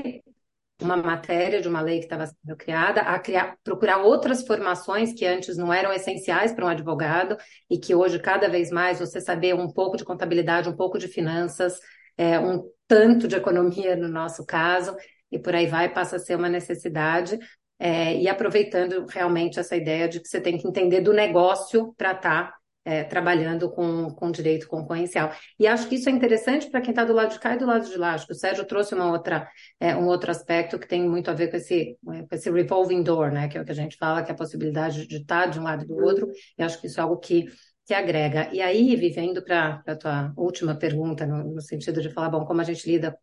[0.81, 5.27] uma matéria de uma lei que estava sendo criada, a criar, procurar outras formações que
[5.27, 7.37] antes não eram essenciais para um advogado
[7.69, 11.09] e que hoje, cada vez mais, você saber um pouco de contabilidade, um pouco de
[11.09, 11.79] finanças,
[12.17, 14.97] é, um tanto de economia no nosso caso,
[15.31, 17.39] e por aí vai, passa a ser uma necessidade.
[17.79, 22.13] É, e aproveitando realmente essa ideia de que você tem que entender do negócio para
[22.13, 25.33] estar tá é, trabalhando com, com direito concorrencial.
[25.59, 27.67] E acho que isso é interessante para quem está do lado de cá e do
[27.67, 28.15] lado de lá.
[28.15, 31.35] Acho que o Sérgio trouxe uma outra, é, um outro aspecto que tem muito a
[31.35, 33.49] ver com esse, com esse revolving door, né?
[33.49, 35.61] que é o que a gente fala, que é a possibilidade de estar tá de
[35.61, 37.47] um lado e do outro, e acho que isso é algo que
[37.91, 38.49] que agrega.
[38.53, 42.61] E aí, vivendo para a tua última pergunta, no, no, sentido de falar, bom, como
[42.61, 43.19] a gente lida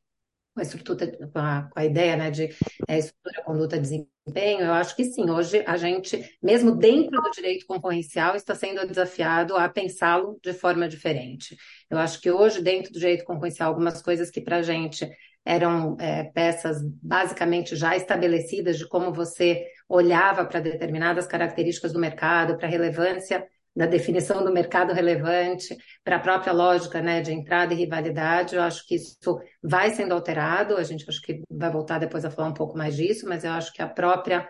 [0.57, 2.49] com a estrutura, com a, com a ideia, né, de
[2.87, 5.29] é, estrutura, conduta, desempenho, eu acho que sim.
[5.29, 10.87] Hoje a gente, mesmo dentro do direito concorrencial, está sendo desafiado a pensá-lo de forma
[10.89, 11.55] diferente.
[11.89, 15.07] Eu acho que hoje, dentro do direito concorrencial, algumas coisas que para a gente
[15.45, 22.57] eram é, peças basicamente já estabelecidas de como você olhava para determinadas características do mercado,
[22.57, 23.47] para relevância
[23.77, 28.55] da definição do mercado relevante para a própria lógica né, de entrada e rivalidade.
[28.55, 32.31] Eu acho que isso vai sendo alterado, a gente acho que vai voltar depois a
[32.31, 34.49] falar um pouco mais disso, mas eu acho que a própria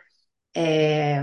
[0.55, 1.21] é,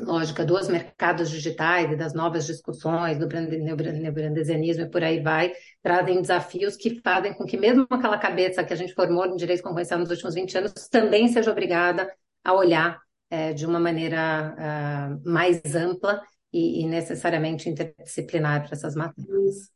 [0.00, 5.52] lógica dos mercados digitais e das novas discussões do neobrandesianismo e por aí vai,
[5.84, 9.62] trazem desafios que fazem com que mesmo aquela cabeça que a gente formou no direito
[9.62, 12.12] concorrencial nos últimos 20 anos também seja obrigada
[12.42, 13.00] a olhar
[13.30, 16.20] é, de uma maneira uh, mais ampla
[16.54, 19.70] e, e necessariamente interdisciplinar para essas matérias.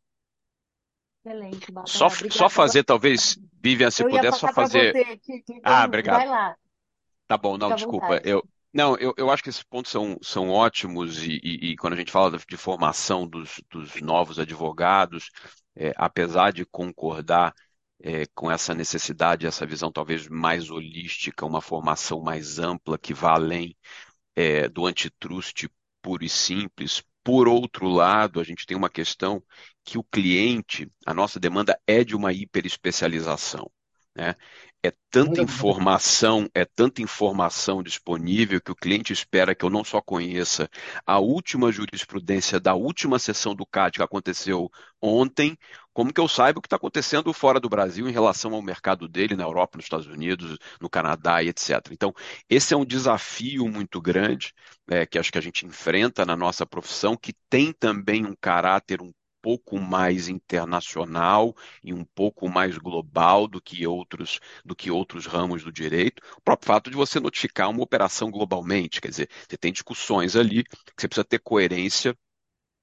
[1.25, 1.91] Excelente, Bárbara.
[1.99, 4.97] Só, só fazer, talvez, Vivian, se Eu ia puder só fazer.
[4.97, 6.19] você, que, que Ah, obrigado.
[6.19, 6.57] Vai lá,
[7.27, 8.21] Tá bom, não, fica desculpa.
[8.25, 11.93] Eu, não, eu, eu acho que esses pontos são, são ótimos e, e- e quando
[11.95, 15.31] a gente fala de formação dos, dos novos advogados,
[15.77, 17.55] é, apesar de concordar
[18.03, 23.35] é, com essa necessidade, essa visão talvez mais holística, uma formação mais ampla que vá
[23.35, 23.77] além
[24.37, 25.69] é, do antitrust
[26.09, 27.03] puro e simples.
[27.23, 29.43] Por outro lado, a gente tem uma questão
[29.85, 33.71] que o cliente, a nossa demanda é de uma hiperespecialização,
[34.17, 34.35] né?
[34.81, 40.01] É tanta informação, é tanta informação disponível que o cliente espera que eu não só
[40.01, 40.71] conheça
[41.05, 44.71] a última jurisprudência da última sessão do CAD que aconteceu
[45.03, 45.59] ontem,
[45.93, 49.09] como que eu saiba o que está acontecendo fora do Brasil em relação ao mercado
[49.09, 51.89] dele na Europa, nos Estados Unidos, no Canadá e etc.
[51.91, 52.15] Então,
[52.49, 54.55] esse é um desafio muito grande
[54.89, 59.03] é, que acho que a gente enfrenta na nossa profissão, que tem também um caráter
[59.03, 59.13] um
[59.43, 65.65] pouco mais internacional e um pouco mais global do que outros do que outros ramos
[65.65, 66.23] do direito.
[66.37, 70.65] O próprio fato de você notificar uma operação globalmente, quer dizer, você tem discussões ali
[70.65, 72.17] que você precisa ter coerência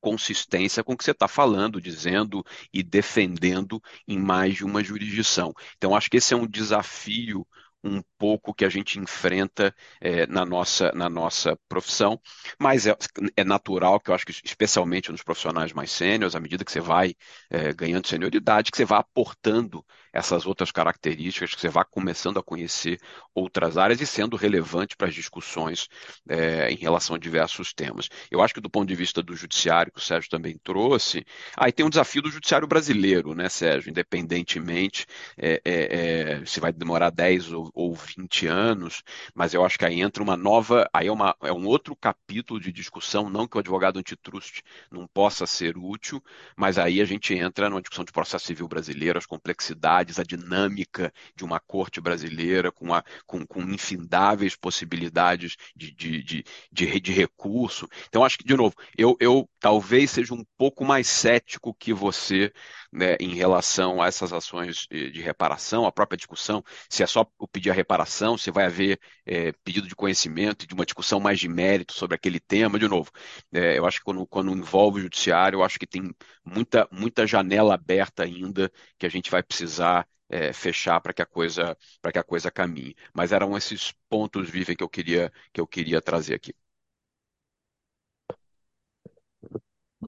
[0.06, 5.52] consistência com o que você está falando, dizendo e defendendo em mais de uma jurisdição.
[5.78, 7.44] Então, acho que esse é um desafio
[7.86, 12.20] um pouco que a gente enfrenta é, na nossa, na nossa profissão,
[12.60, 12.96] mas é,
[13.38, 16.80] é, natural que eu acho que, especialmente nos profissionais mais sêniores, à medida que você
[16.80, 17.16] vai
[17.50, 19.86] é, ganhando senioridade, que você vá aportando
[20.16, 23.00] essas outras características, que você vá começando a conhecer
[23.34, 25.88] outras áreas e sendo relevante para as discussões
[26.28, 28.10] é, em relação a diversos temas.
[28.32, 31.72] Eu acho que do ponto de vista do judiciário, que o Sérgio também trouxe, aí
[31.72, 33.92] tem um desafio do judiciário brasileiro, né, Sérgio?
[33.92, 35.06] Independentemente
[35.38, 39.04] é, é, se vai demorar 10 ou ou 20 anos,
[39.34, 42.60] mas eu acho que aí entra uma nova, aí é, uma, é um outro capítulo
[42.60, 46.24] de discussão, não que o advogado antitrust não possa ser útil,
[46.56, 51.12] mas aí a gente entra numa discussão de processo civil brasileiro, as complexidades, a dinâmica
[51.36, 57.12] de uma corte brasileira com, a, com, com infindáveis possibilidades de, de, de, de, de
[57.12, 57.88] recurso.
[58.08, 62.52] Então, acho que, de novo, eu, eu talvez seja um pouco mais cético que você
[62.92, 67.70] né, em relação a essas ações de reparação, a própria discussão, se é só pedir
[67.72, 71.48] a reparação, se vai haver é, pedido de conhecimento e de uma discussão mais de
[71.48, 73.12] mérito sobre aquele tema, de novo,
[73.54, 76.14] é, eu acho que quando, quando, envolve o judiciário, eu acho que tem
[76.44, 81.26] muita, muita janela aberta ainda que a gente vai precisar é, fechar para que a
[81.26, 82.96] coisa para que a coisa caminhe.
[83.14, 86.54] Mas eram esses pontos, Vivian, que eu queria que eu queria trazer aqui.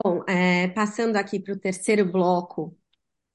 [0.04, 2.78] Bom, é, passando aqui para o terceiro bloco,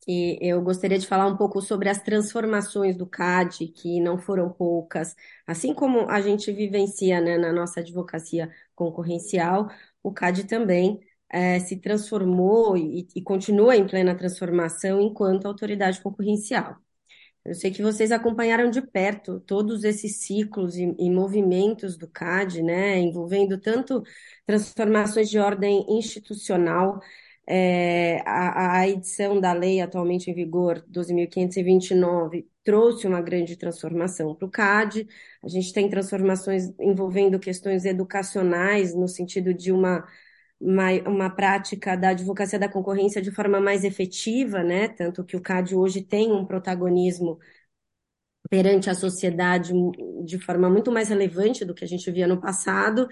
[0.02, 4.50] que eu gostaria de falar um pouco sobre as transformações do CAD, que não foram
[4.52, 5.14] poucas,
[5.46, 9.68] assim como a gente vivencia, né, na nossa advocacia concorrencial,
[10.02, 11.00] o CAD também
[11.30, 16.76] é, se transformou e, e continua em plena transformação enquanto autoridade concorrencial.
[17.44, 22.62] Eu sei que vocês acompanharam de perto todos esses ciclos e, e, movimentos do CAD,
[22.62, 24.02] né, envolvendo tanto
[24.46, 27.00] transformações de ordem institucional,
[27.46, 34.46] é, a, a, edição da lei atualmente em vigor, 12.529, trouxe uma grande transformação para
[34.46, 35.08] o CAD.
[35.42, 40.06] A gente tem transformações envolvendo questões educacionais, no sentido de uma
[40.62, 44.88] uma, uma prática da advocacia da concorrência de forma mais efetiva, né?
[44.88, 47.38] Tanto que o CAD hoje tem um protagonismo
[48.48, 49.72] perante a sociedade
[50.24, 53.08] de forma muito mais relevante do que a gente via no passado.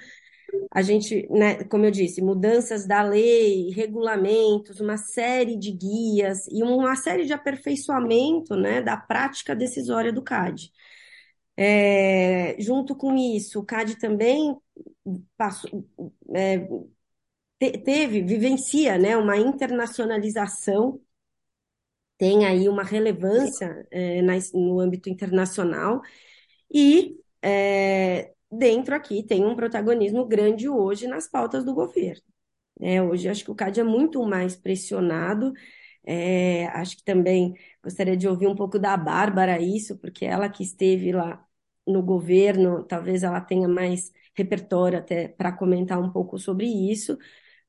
[0.71, 6.63] A gente, né, como eu disse, mudanças da lei, regulamentos, uma série de guias e
[6.63, 10.73] uma série de aperfeiçoamento, né, da prática decisória do CAD.
[11.57, 14.57] É, junto com isso, o CAD também
[15.37, 15.85] passou,
[16.35, 16.67] é,
[17.85, 21.01] teve, vivencia, né, uma internacionalização
[22.19, 26.03] tem aí uma relevância é, na, no âmbito internacional
[26.73, 32.23] e é, dentro aqui tem um protagonismo grande hoje nas pautas do governo.
[32.81, 35.53] É, hoje acho que o CAD é muito mais pressionado.
[36.05, 40.63] É, acho que também gostaria de ouvir um pouco da Bárbara isso, porque ela que
[40.63, 41.45] esteve lá
[41.87, 47.19] no governo, talvez ela tenha mais repertório até para comentar um pouco sobre isso.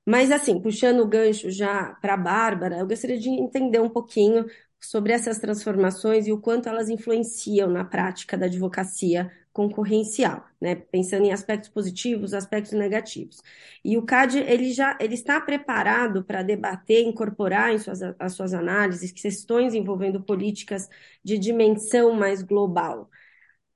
[0.05, 4.45] Mas, assim, puxando o gancho já para a Bárbara, eu gostaria de entender um pouquinho
[4.79, 10.75] sobre essas transformações e o quanto elas influenciam na prática da advocacia concorrencial, né?
[10.75, 13.41] Pensando em aspectos positivos, aspectos negativos.
[13.83, 18.53] E o CAD ele já ele está preparado para debater, incorporar em suas, as suas
[18.53, 20.89] análises questões envolvendo políticas
[21.23, 23.09] de dimensão mais global.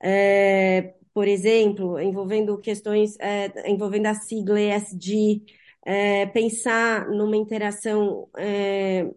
[0.02, 5.44] É, por exemplo, envolvendo questões é, envolvendo a sigla ESG,
[5.84, 9.10] é, pensar numa interação é,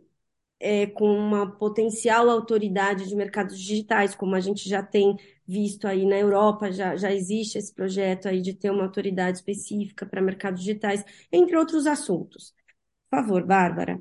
[0.59, 5.15] é, com uma potencial autoridade de mercados digitais, como a gente já tem
[5.49, 10.05] visto aí na Europa, já, já existe esse projeto aí de ter uma autoridade específica
[10.05, 12.53] para mercados digitais, entre outros assuntos.
[13.09, 13.99] Por favor, Bárbara.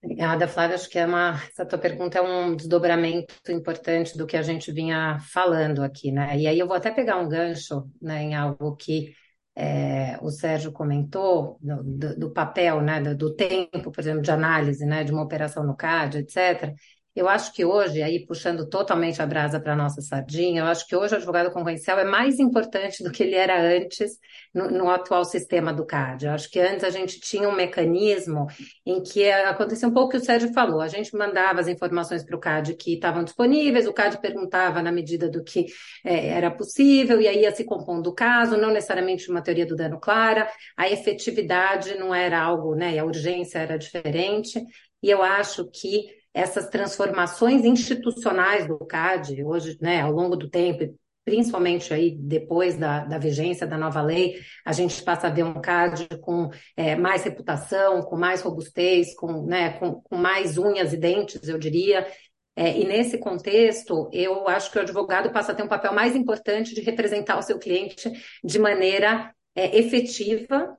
[0.00, 0.76] Obrigada, Flávia.
[0.76, 4.70] Acho que é uma, essa tua pergunta é um desdobramento importante do que a gente
[4.70, 6.38] vinha falando aqui, né?
[6.38, 9.12] E aí eu vou até pegar um gancho, né, em algo que
[9.54, 14.84] é, o Sérgio comentou do, do, papel, né, do, do, tempo, por exemplo, de análise,
[14.86, 16.72] né, de uma operação no CAD, etc.
[17.14, 20.86] Eu acho que hoje, aí puxando totalmente a brasa para a nossa sardinha, eu acho
[20.86, 24.18] que hoje o advogado concorrencial é mais importante do que ele era antes
[24.54, 26.24] no, no, atual sistema do CAD.
[26.24, 28.46] Eu acho que antes a gente tinha um mecanismo
[28.86, 32.24] em que acontecia um pouco o que o Sérgio falou, a gente mandava as informações
[32.24, 35.66] para o CAD que estavam disponíveis, o CAD perguntava na medida do que
[36.02, 39.76] é, era possível, e aí ia se compondo o caso, não necessariamente uma teoria do
[39.76, 44.64] dano clara, a efetividade não era algo, né, e a urgência era diferente,
[45.02, 50.96] e eu acho que essas transformações institucionais do CAD, hoje, né, ao longo do tempo,
[51.24, 55.60] principalmente aí depois da, da vigência da nova lei, a gente passa a ver um
[55.60, 60.96] CAD com é, mais reputação, com mais robustez, com, né, com, com mais unhas e
[60.96, 62.06] dentes, eu diria.
[62.54, 66.14] É, e nesse contexto, eu acho que o advogado passa a ter um papel mais
[66.14, 68.10] importante de representar o seu cliente
[68.44, 70.76] de maneira é, efetiva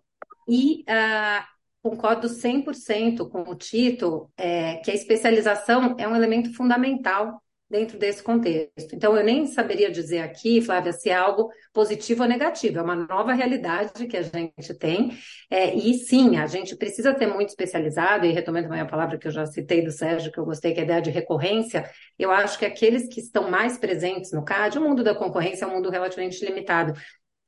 [0.48, 1.53] e uh,
[1.84, 8.22] concordo 100% com o Tito, é, que a especialização é um elemento fundamental dentro desse
[8.22, 8.94] contexto.
[8.94, 12.96] Então, eu nem saberia dizer aqui, Flávia, se é algo positivo ou negativo, é uma
[12.96, 15.18] nova realidade que a gente tem,
[15.50, 19.28] é, e sim, a gente precisa ter muito especializado, e retomando também a palavra que
[19.28, 22.32] eu já citei do Sérgio, que eu gostei, que é a ideia de recorrência, eu
[22.32, 25.74] acho que aqueles que estão mais presentes no CAD, o mundo da concorrência é um
[25.74, 26.94] mundo relativamente limitado,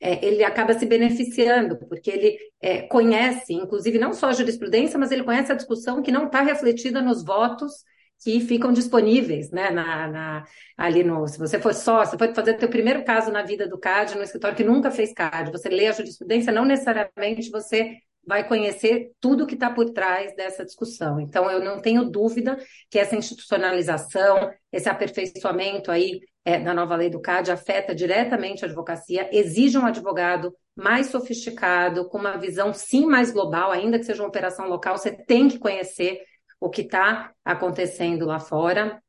[0.06, 5.12] é, ele acaba se beneficiando, porque ele é, conhece, inclusive, não só a jurisprudência, mas
[5.12, 7.84] ele conhece a discussão que não está refletida nos votos
[8.24, 10.43] que ficam disponíveis, né, na, na,
[10.78, 13.80] ali no, se você for só, você for fazer seu primeiro caso na vida do
[13.80, 17.97] CAD, no escritório que nunca fez CAD, você lê a jurisprudência, não necessariamente você
[18.28, 21.20] vai conhecer tudo que está por trás dessa discussão.
[21.20, 22.58] Então, eu não tenho dúvida
[22.91, 28.67] que essa institucionalização, esse aperfeiçoamento aí é, da nova lei do CAD afeta diretamente a
[28.67, 34.21] advocacia, exige um advogado mais sofisticado, com uma visão sim mais global, ainda que seja
[34.21, 36.21] uma operação local, você tem que conhecer
[36.59, 39.01] o que está acontecendo lá fora.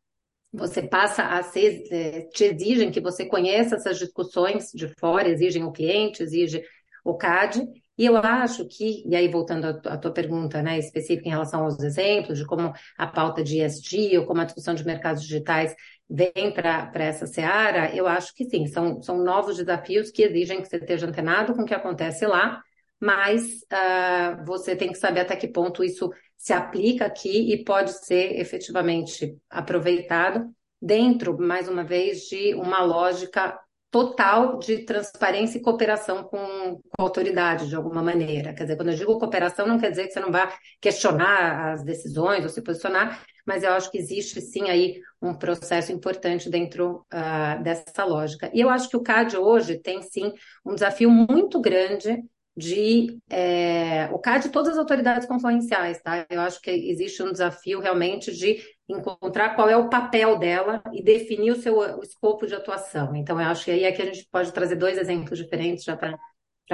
[0.53, 5.65] Você passa a ser, é, te exigem que você conheça essas discussões de fora, exigem
[5.65, 6.65] o cliente, exige
[7.05, 7.63] o CAD,
[7.99, 11.81] e eu acho que, e aí voltando à tua pergunta né, específica em relação aos
[11.81, 15.75] exemplos, de como a pauta de ESG ou como a discussão de mercados digitais
[16.09, 20.69] vem para essa seara, eu acho que sim, são, são novos desafios que exigem que
[20.69, 22.63] você esteja antenado com o que acontece lá,
[23.01, 27.93] mas uh, você tem que saber até que ponto isso se aplica aqui e pode
[28.05, 30.49] ser efetivamente aproveitado
[30.81, 33.59] dentro, mais uma vez, de uma lógica
[33.91, 38.53] total de transparência e cooperação com, com, a autoridade, de alguma maneira.
[38.53, 41.83] Quer dizer, quando eu digo cooperação, não quer dizer que você não vá questionar as
[41.83, 47.07] decisões ou se posicionar, mas eu acho que existe sim aí um processo importante dentro
[47.13, 48.51] uh, dessa lógica.
[48.53, 50.33] E eu acho que o CAD hoje tem sim
[50.65, 52.23] um desafio muito grande
[52.57, 56.27] de é, o CAD todas as autoridades concorrenciais, tá?
[56.31, 61.03] Eu acho que existe um desafio realmente de encontrar qual é o papel dela e
[61.03, 63.15] definir o seu o escopo de atuação.
[63.15, 65.97] Então, eu acho que aí é que a gente pode trazer dois exemplos diferentes já
[65.97, 66.19] para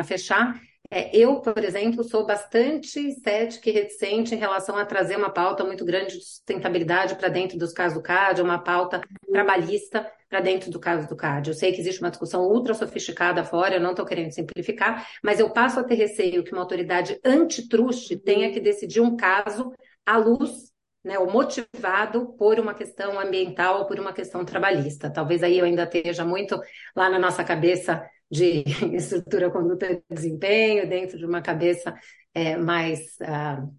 [0.04, 0.60] fechar.
[0.94, 5.64] É, eu, por exemplo, sou bastante cética e reticente em relação a trazer uma pauta
[5.64, 10.70] muito grande de sustentabilidade para dentro dos casos do CAD, uma pauta trabalhista para dentro
[10.70, 11.48] do caso do CAD.
[11.48, 15.40] Eu sei que existe uma discussão ultra sofisticada fora, eu não estou querendo simplificar, mas
[15.40, 19.72] eu passo a ter receio que uma autoridade antitruste tenha que decidir um caso
[20.04, 20.72] à luz
[21.02, 25.10] né, ou motivado por uma questão ambiental ou por uma questão trabalhista.
[25.10, 26.60] Talvez aí eu ainda esteja muito
[26.94, 28.64] lá na nossa cabeça de
[28.96, 31.94] estrutura, conduta e desempenho, dentro de uma cabeça
[32.34, 33.70] é, mais uh,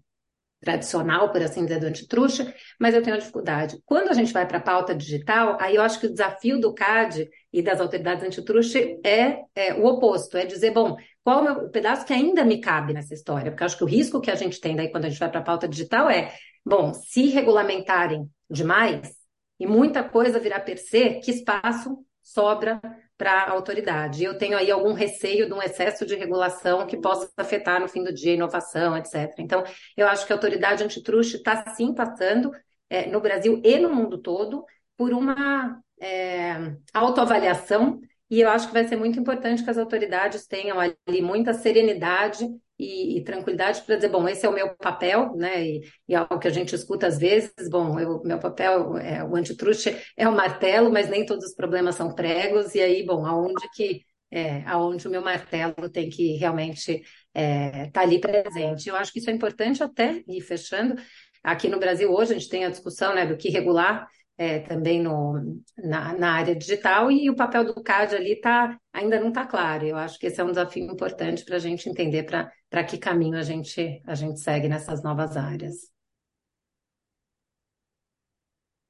[0.60, 3.76] tradicional, por assim dizer, do antitruxa, mas eu tenho dificuldade.
[3.84, 6.72] Quando a gente vai para a pauta digital, aí eu acho que o desafio do
[6.72, 11.70] CAD e das autoridades antitruxa é, é o oposto, é dizer, bom, qual o, o
[11.70, 13.50] pedaço que ainda me cabe nessa história?
[13.50, 15.30] Porque eu acho que o risco que a gente tem daí quando a gente vai
[15.30, 16.32] para a pauta digital é,
[16.64, 19.12] bom, se regulamentarem demais
[19.58, 22.80] e muita coisa virar per se, que espaço sobra
[23.16, 24.24] para a autoridade.
[24.24, 28.02] Eu tenho aí algum receio de um excesso de regulação que possa afetar no fim
[28.02, 29.32] do dia a inovação, etc.
[29.38, 29.62] Então,
[29.96, 32.50] eu acho que a autoridade antitruste está sim passando
[32.90, 34.64] é, no Brasil e no mundo todo
[34.96, 38.00] por uma é, autoavaliação
[38.30, 42.48] e eu acho que vai ser muito importante que as autoridades tenham ali muita serenidade
[42.78, 45.64] e, e tranquilidade para dizer, bom, esse é o meu papel, né?
[45.64, 49.36] E, e algo que a gente escuta às vezes, bom, eu, meu papel, é, o
[49.36, 53.68] antitruste é o martelo, mas nem todos os problemas são pregos, e aí, bom, aonde
[53.74, 57.04] que é, aonde o meu martelo tem que realmente estar
[57.34, 58.88] é, tá ali presente.
[58.88, 61.00] Eu acho que isso é importante até ir fechando.
[61.42, 65.00] Aqui no Brasil hoje a gente tem a discussão né, do que regular é, também
[65.02, 69.46] no, na, na, área digital e o papel do CAD ali tá, ainda não está
[69.46, 69.86] claro.
[69.86, 73.38] Eu acho que esse é um desafio importante para a gente entender para que caminho
[73.38, 75.92] a gente, a gente segue nessas novas áreas.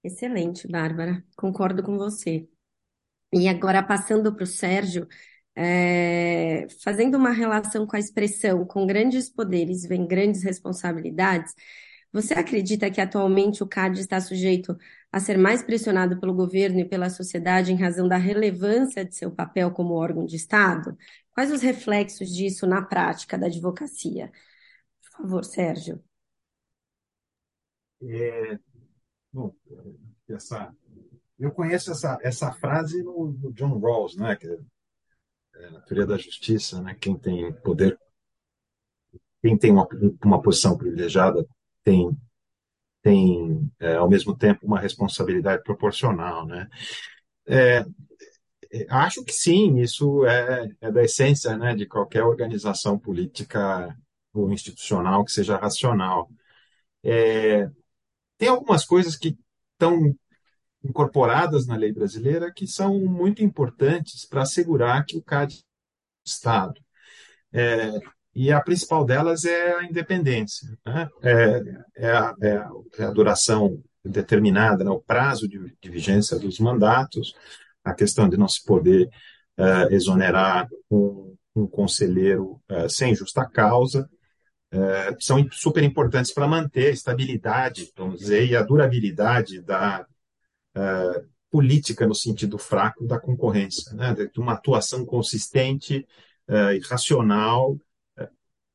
[0.02, 1.24] Excelente, Bárbara.
[1.36, 2.46] Concordo com você.
[3.32, 5.08] E agora, passando para o Sérgio,
[5.56, 11.54] é, fazendo uma relação com a expressão com grandes poderes vem grandes responsabilidades,
[12.14, 14.78] você acredita que atualmente o CAD está sujeito
[15.10, 19.32] a ser mais pressionado pelo governo e pela sociedade em razão da relevância de seu
[19.32, 20.96] papel como órgão de Estado?
[21.32, 24.30] Quais os reflexos disso na prática da advocacia?
[25.02, 26.00] Por favor, Sérgio.
[28.00, 28.60] É,
[29.32, 29.52] bom,
[30.28, 30.72] essa,
[31.36, 34.58] eu conheço essa, essa frase no, no John Rawls, né, que é,
[35.56, 37.98] é, na teoria da justiça, né, quem tem poder,
[39.42, 39.88] quem tem uma,
[40.24, 41.44] uma posição privilegiada
[41.84, 42.16] tem,
[43.02, 46.46] tem é, ao mesmo tempo, uma responsabilidade proporcional.
[46.46, 46.68] Né?
[47.46, 47.84] É,
[48.72, 53.96] é, acho que sim, isso é, é da essência né, de qualquer organização política
[54.32, 56.28] ou institucional que seja racional.
[57.02, 57.68] É,
[58.38, 59.38] tem algumas coisas que
[59.74, 60.14] estão
[60.82, 65.64] incorporadas na lei brasileira que são muito importantes para assegurar que o CAD
[66.24, 66.80] Estado.
[67.52, 67.90] É,
[68.34, 70.68] e a principal delas é a independência.
[70.84, 71.08] Né?
[71.22, 71.62] É,
[71.96, 74.90] é, a, é, a, é, a, duração determinada, né?
[74.90, 77.34] o prazo de, de, vigência dos mandatos,
[77.84, 79.08] a questão de não se poder
[79.58, 84.08] uh, exonerar um, um conselheiro uh, sem justa causa,
[84.72, 90.04] uh, são super importantes para manter a estabilidade, vamos dizer, e a durabilidade da
[91.52, 94.12] política no sentido fraco da concorrência, né?
[94.12, 96.04] de uma atuação consistente
[96.48, 97.78] e racional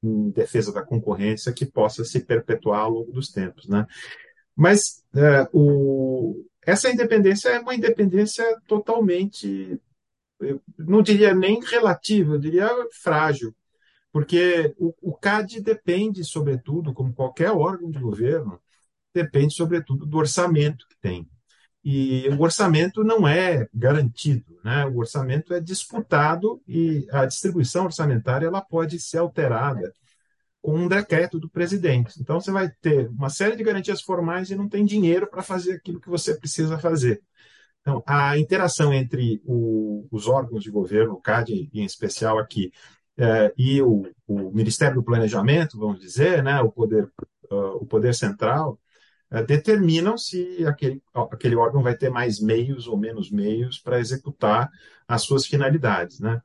[0.02, 3.86] em defesa da concorrência que possa se perpetuar ao longo dos tempos, né?
[4.56, 9.80] Mas é, o, essa independência é uma independência totalmente,
[10.40, 13.56] eu não diria nem relativa, eu diria frágil,
[14.12, 18.60] porque o, o CAD depende, sobretudo, como qualquer órgão de governo,
[19.14, 21.28] depende, sobretudo, do orçamento que tem.
[21.84, 24.86] E o orçamento não é garantido, né?
[24.86, 29.94] O orçamento é disputado e a distribuição orçamentária ela pode ser alterada
[30.62, 32.20] com um decreto do presidente.
[32.20, 35.74] Então você vai ter uma série de garantias formais e não tem dinheiro para fazer
[35.74, 37.22] aquilo que você precisa fazer.
[37.82, 42.72] Então, a interação entre o, os órgãos de governo, o CAD em especial aqui,
[43.18, 47.06] é, e o, o, Ministério do Planejamento, vamos dizer, né, o poder,
[47.52, 48.80] uh, o poder central,
[49.46, 54.70] determinam se aquele, aquele órgão vai ter mais meios ou menos meios para executar
[55.08, 56.20] as suas finalidades.
[56.20, 56.42] Né?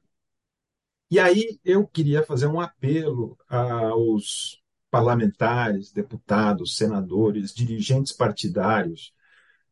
[1.10, 9.12] E aí eu queria fazer um apelo aos parlamentares, deputados, senadores, dirigentes partidários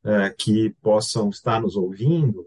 [0.04, 2.46] é, que possam estar nos ouvindo,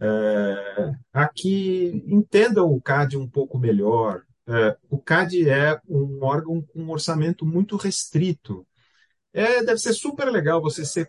[0.00, 4.22] é, a que entendam o CAD um pouco melhor.
[4.90, 8.66] o CAD é um órgão com um orçamento muito restrito
[9.32, 11.08] é, deve ser super legal você ser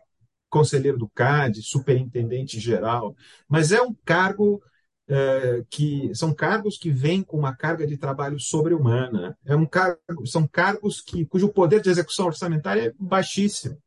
[0.50, 3.16] conselheiro do CAD, superintendente geral,
[3.48, 4.62] mas é um cargo
[5.08, 9.38] é, que são cargos que vêm com uma carga de trabalho sobre-humana.
[9.46, 13.78] É um cargo, são cargos que, cujo poder de execução orçamentária é baixíssimo.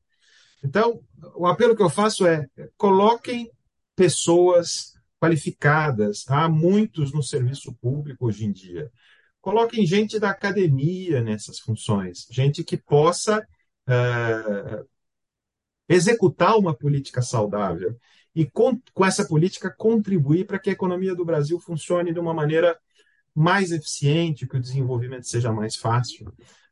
[0.62, 1.01] Então,
[1.35, 3.51] o apelo que eu faço é coloquem
[3.95, 6.24] pessoas qualificadas.
[6.28, 8.91] Há muitos no serviço público hoje em dia.
[9.41, 13.47] Coloquem gente da academia nessas funções, gente que possa
[13.89, 14.87] uh,
[15.89, 17.97] executar uma política saudável
[18.35, 22.35] e, com, com essa política, contribuir para que a economia do Brasil funcione de uma
[22.35, 22.76] maneira
[23.35, 26.28] mais eficiente, que o desenvolvimento seja mais fácil.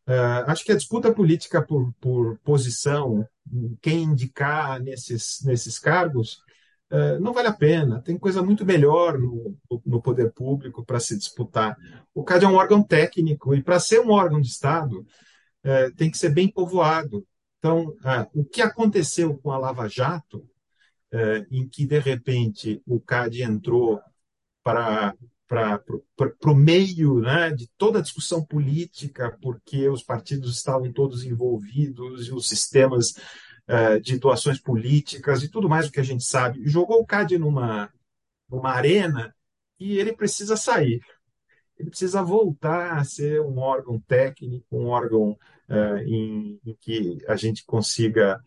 [0.07, 3.27] Uh, acho que a disputa política por, por posição,
[3.81, 6.41] quem indicar nesses, nesses cargos,
[6.91, 8.01] uh, não vale a pena.
[8.03, 11.77] Tem coisa muito melhor no, no poder público para se disputar.
[12.15, 15.07] O CAD é um órgão técnico e, para ser um órgão de Estado,
[15.65, 17.27] uh, tem que ser bem povoado.
[17.59, 17.97] Então,
[18.35, 20.45] o que aconteceu com a Lava Jato,
[21.49, 24.01] em que, de repente, o CAD entrou
[24.65, 25.15] para
[26.45, 32.33] o meio né, de toda a discussão política, porque os partidos estavam todos envolvidos e
[32.33, 33.11] os sistemas
[33.69, 36.69] uh, de doações políticas e tudo mais o que a gente sabe.
[36.69, 37.93] Jogou o CAD numa,
[38.49, 39.35] numa arena
[39.79, 41.01] e ele precisa sair.
[41.83, 45.33] Ele precisa voltar a ser um órgão técnico, um órgão
[45.69, 48.41] uh, em, em que a gente consiga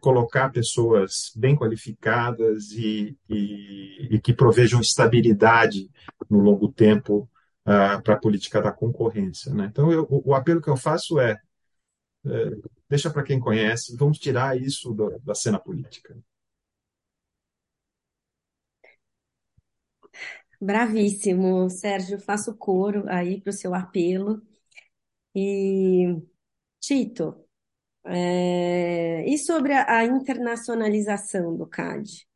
[0.00, 5.90] colocar pessoas bem qualificadas e, e, e, que provejam estabilidade
[6.30, 7.28] no longo tempo
[7.66, 9.52] uh, para a política da concorrência.
[9.52, 9.66] Né?
[9.70, 11.38] Então, eu, o, apelo que eu faço é,
[12.24, 12.50] é
[12.88, 16.16] deixa para quem conhece, vamos tirar isso do, da cena política.
[20.64, 24.42] Bravíssimo, Sérgio, faço coro aí para o seu apelo.
[25.34, 26.06] E,
[26.80, 27.46] Tito,
[28.06, 32.26] é, e sobre a, internacionalização do CAD?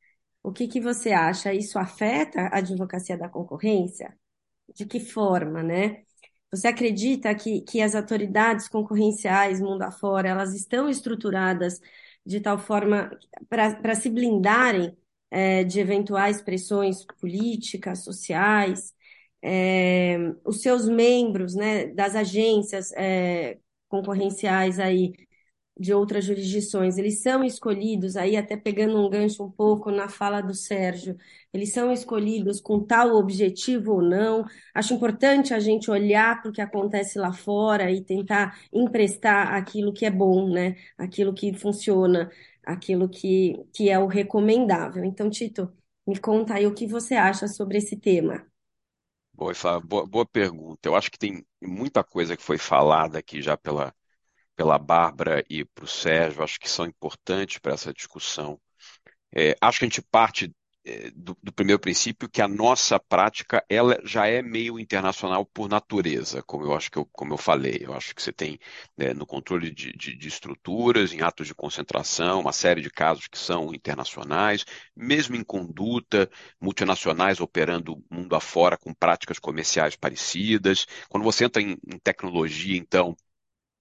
[0.42, 1.54] O que que você acha?
[1.54, 4.18] Isso afeta a advocacia da concorrência?
[4.74, 6.04] De que forma, né?
[6.52, 11.80] Você acredita que, que as autoridades concorrenciais mundo afora, elas estão estruturadas
[12.26, 13.10] de tal forma
[13.48, 14.96] para se blindarem
[15.30, 18.94] é, de eventuais pressões políticas, sociais?
[19.42, 23.58] É, os seus membros, né, das agências é,
[23.88, 25.12] concorrenciais aí,
[25.78, 30.40] de outras jurisdições, eles são escolhidos, aí até pegando um gancho um pouco na fala
[30.40, 31.16] do Sérgio,
[31.52, 34.44] eles são escolhidos com tal objetivo ou não.
[34.74, 39.92] Acho importante a gente olhar para o que acontece lá fora e tentar emprestar aquilo
[39.92, 40.74] que é bom, né?
[40.96, 42.28] Aquilo que funciona,
[42.68, 45.02] aquilo que, que é o recomendável.
[45.02, 45.72] Então, Tito,
[46.06, 48.46] me conta aí o que você acha sobre esse tema.
[49.32, 50.86] Boa, boa, boa pergunta.
[50.86, 53.94] Eu acho que tem muita coisa que foi falada aqui já pela,
[54.54, 58.60] pela Bárbara e para o Sérgio, acho que são importantes para essa discussão.
[59.34, 60.54] É, acho que a gente parte
[61.14, 66.42] do, do, primeiro princípio que a nossa prática ela já é meio internacional por natureza,
[66.42, 67.78] como eu acho que eu, como eu falei.
[67.80, 68.58] Eu acho que você tem
[68.96, 73.28] né, no controle de, de, de, estruturas, em atos de concentração, uma série de casos
[73.28, 74.64] que são internacionais,
[74.96, 76.30] mesmo em conduta,
[76.60, 80.86] multinacionais operando mundo afora com práticas comerciais parecidas.
[81.08, 83.16] Quando você entra em, em tecnologia, então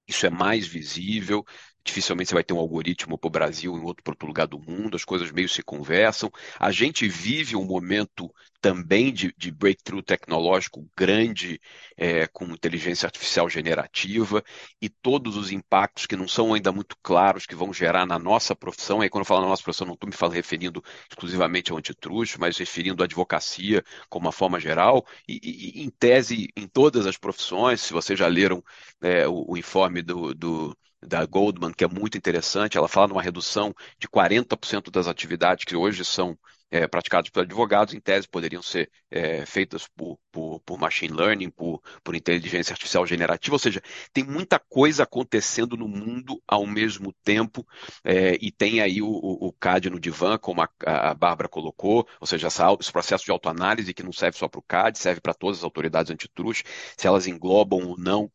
[0.08, 1.46] isso é mais visível.
[1.88, 4.60] Dificilmente você vai ter um algoritmo para o Brasil em outro, para outro lugar do
[4.60, 6.30] mundo, as coisas meio se conversam.
[6.60, 8.30] A gente vive um momento
[8.60, 11.62] também de, de breakthrough tecnológico grande
[11.96, 14.44] é, com inteligência artificial generativa
[14.82, 18.54] e todos os impactos que não são ainda muito claros que vão gerar na nossa
[18.54, 19.00] profissão.
[19.00, 22.38] Aí quando eu falo na nossa profissão, não estou me falando, referindo exclusivamente ao antitruste,
[22.38, 27.16] mas referindo à advocacia como uma forma geral e, e, em tese em todas as
[27.16, 27.80] profissões.
[27.80, 28.62] Se vocês já leram
[29.02, 33.22] é, o, o, informe do, do da Goldman, que é muito interessante, ela fala numa
[33.22, 36.38] redução de 40% das atividades que hoje são
[36.70, 41.50] é, praticados por advogados, em tese, poderiam ser é, feitas por, por, por, machine learning,
[41.50, 43.82] por, por inteligência artificial generativa, ou seja,
[44.12, 47.66] tem muita coisa acontecendo no mundo ao mesmo tempo,
[48.04, 52.28] é, e tem aí o, o, CAD no divã, como a, a Bárbara colocou, ou
[52.28, 55.34] seja, essa, esse processo de autoanálise que não serve só para o CAD, serve para
[55.34, 56.66] todas as autoridades antitruste,
[56.98, 58.30] se elas englobam ou não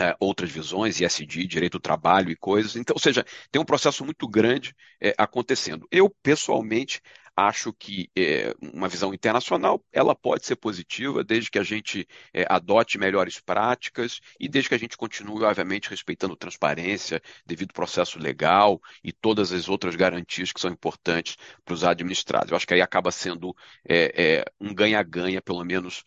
[0.00, 2.76] é, outras visões, ISD, direito do trabalho e coisas.
[2.76, 5.86] Então, ou seja, tem um processo muito grande é, acontecendo.
[5.90, 7.00] Eu, pessoalmente,
[7.36, 12.44] acho que é, uma visão internacional ela pode ser positiva desde que a gente é,
[12.48, 18.80] adote melhores práticas e desde que a gente continue, obviamente, respeitando transparência, devido processo legal
[19.02, 22.50] e todas as outras garantias que são importantes para os administrados.
[22.50, 23.54] Eu acho que aí acaba sendo
[23.88, 26.04] é, um ganha-ganha, pelo menos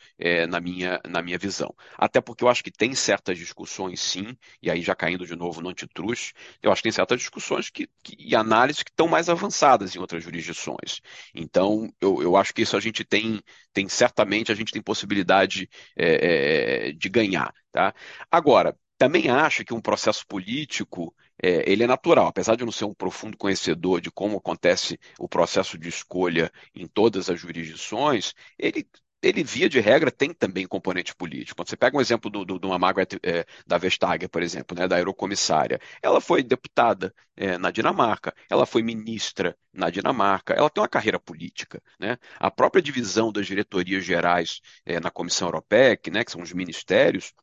[0.50, 1.74] na, minha, na minha visão.
[1.98, 5.62] Até porque eu acho que tem certas discussões, sim, e aí já caindo de novo
[5.62, 9.30] no antitruste, eu acho que tem certas discussões que, que, e análises que estão mais
[9.30, 11.02] avançadas em outras jurisdições.
[11.34, 13.42] Então, eu, eu acho que isso a gente tem,
[13.74, 17.54] tem certamente, a gente tem possibilidade é, é, de ganhar.
[17.72, 17.94] Tá?
[18.32, 22.72] Agora, também acho que um processo político é, ele é natural, apesar de eu não
[22.72, 28.34] ser um profundo conhecedor de como acontece o processo de escolha em todas as jurisdições,
[28.58, 28.88] ele
[29.26, 31.56] ele, via de regra, tem também componente político.
[31.58, 34.78] Quando você pega um exemplo de do, do, uma Margaret é, da Vestager, por exemplo,
[34.78, 40.70] né, da aerocomissária, ela foi deputada é, na Dinamarca, ela foi ministra na Dinamarca, ela
[40.70, 41.82] tem uma carreira política.
[42.00, 42.18] Né?
[42.40, 46.54] A própria divisão das diretorias gerais é, na Comissão Europeia, que, né, que são os
[46.54, 47.34] ministérios,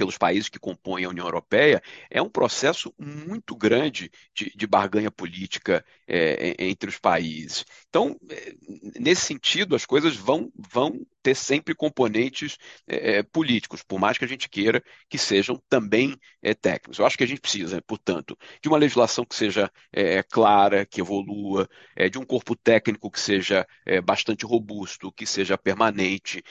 [0.00, 5.10] pelos países que compõem a União Europeia, é um processo muito grande de, de barganha
[5.10, 7.66] política é, entre os países.
[7.90, 8.54] Então, é,
[8.98, 14.24] nesse sentido, as coisas vão, vão ter sempre componentes é, é, políticos, por mais que
[14.24, 16.98] a gente queira que sejam também é, técnicos.
[16.98, 21.00] Eu acho que a gente precisa, portanto, de uma legislação que seja é, clara, que
[21.00, 26.42] evolua, é, de um corpo técnico que seja é, bastante robusto, que seja permanente,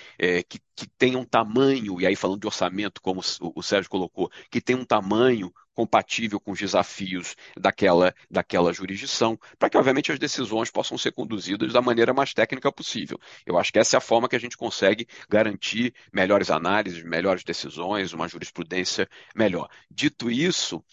[0.47, 3.21] que, que tenha um tamanho, e aí falando de orçamento, como
[3.55, 9.69] o Sérgio colocou, que tenha um tamanho compatível com os desafios daquela, daquela jurisdição, para
[9.69, 13.17] que, obviamente, as decisões possam ser conduzidas da maneira mais técnica possível.
[13.45, 17.45] Eu acho que essa é a forma que a gente consegue garantir melhores análises, melhores
[17.45, 19.69] decisões, uma jurisprudência melhor.
[19.89, 20.83] Dito isso,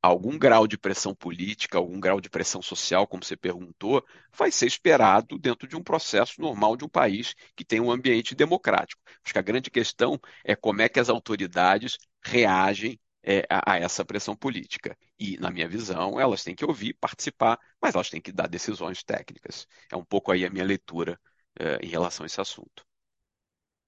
[0.00, 4.00] algum grau de pressão política, algum grau de pressão social, como você perguntou,
[4.32, 8.32] vai ser esperado dentro de um processo normal de um país que tem um ambiente
[8.32, 9.02] democrático.
[9.24, 12.96] Acho que a grande questão é como é que as autoridades reagem
[13.26, 14.96] é, a, a, essa pressão política.
[15.18, 19.02] E, na minha visão, elas têm que ouvir, participar, mas elas têm que dar decisões
[19.02, 19.66] técnicas.
[19.90, 21.18] É um pouco aí a minha leitura
[21.58, 22.86] é, em relação a esse assunto.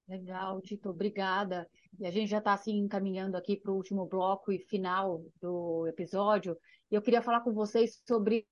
[0.08, 1.68] Legal, Tito, obrigada.
[1.98, 5.86] E a gente já está assim encaminhando aqui para o último bloco e final do
[5.86, 6.58] episódio.
[6.90, 8.46] E eu queria falar com vocês sobre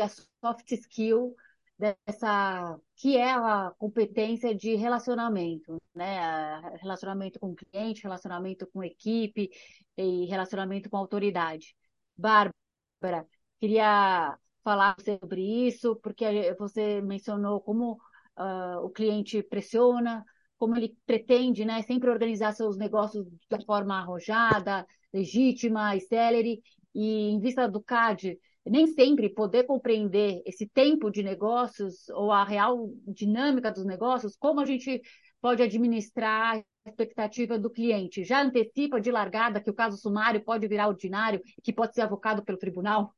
[0.00, 1.34] a soft skill
[1.82, 6.60] dessa que é a competência de relacionamento, né?
[6.80, 9.50] Relacionamento com o cliente, relacionamento com equipe
[9.96, 11.74] e relacionamento com autoridade.
[12.16, 13.26] Bárbara,
[13.58, 17.94] queria falar sobre isso, porque você mencionou como
[18.38, 20.24] uh, o cliente pressiona,
[20.56, 26.62] como ele pretende, né, sempre organizar seus negócios da forma arrojada, legítima, célere,
[26.94, 32.44] e em vista do CAD, nem sempre poder compreender esse tempo de negócios ou a
[32.44, 35.00] real dinâmica dos negócios, como a gente
[35.40, 38.24] pode administrar a expectativa do cliente?
[38.24, 42.44] Já antecipa de largada que o caso sumário pode virar ordinário, que pode ser avocado
[42.44, 43.12] pelo tribunal?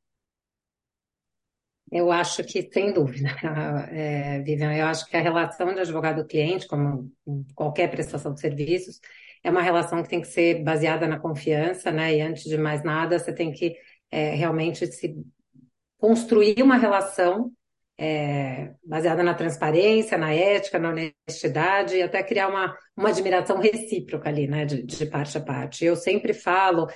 [1.91, 3.29] Eu acho que, sem dúvida,
[3.91, 7.11] é, Vivian, eu acho que a relação de advogado-cliente, como
[7.53, 8.99] qualquer prestação de serviços,
[9.43, 12.15] é uma relação que tem que ser baseada na confiança, né?
[12.15, 13.77] E antes de mais nada, você tem que
[14.11, 15.15] é, realmente se
[15.97, 17.51] construir uma relação
[17.97, 24.29] é, baseada na transparência, na ética, na honestidade, e até criar uma, uma admiração recíproca
[24.29, 25.85] ali, né, de, de parte a parte.
[25.85, 26.87] Eu sempre falo,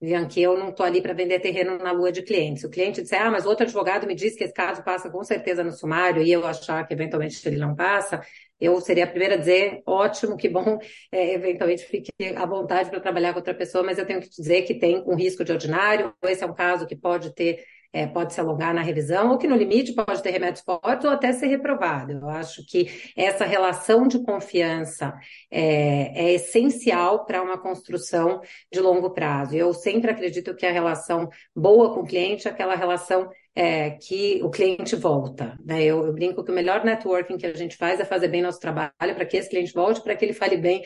[0.00, 2.64] Vian, que eu não estou ali para vender terreno na lua de clientes.
[2.64, 5.62] O cliente disser, ah, mas outro advogado me disse que esse caso passa com certeza
[5.62, 8.20] no sumário, e eu achar que eventualmente ele não passa,
[8.60, 10.78] eu seria a primeira a dizer, ótimo, que bom,
[11.12, 14.62] é, eventualmente fique à vontade para trabalhar com outra pessoa, mas eu tenho que dizer
[14.62, 18.34] que tem um risco de ordinário, esse é um caso que pode ter é, pode
[18.34, 21.46] se alongar na revisão, ou que no limite pode ter remédios fortes ou até ser
[21.46, 22.12] reprovado.
[22.12, 25.14] Eu acho que essa relação de confiança
[25.50, 28.40] é, é essencial para uma construção
[28.72, 29.56] de longo prazo.
[29.56, 34.40] Eu sempre acredito que a relação boa com o cliente é aquela relação é, que
[34.44, 35.58] o cliente volta.
[35.64, 35.82] Né?
[35.82, 38.60] Eu, eu, brinco que o melhor networking que a gente faz é fazer bem nosso
[38.60, 40.80] trabalho para que esse cliente volte, para que ele fale bem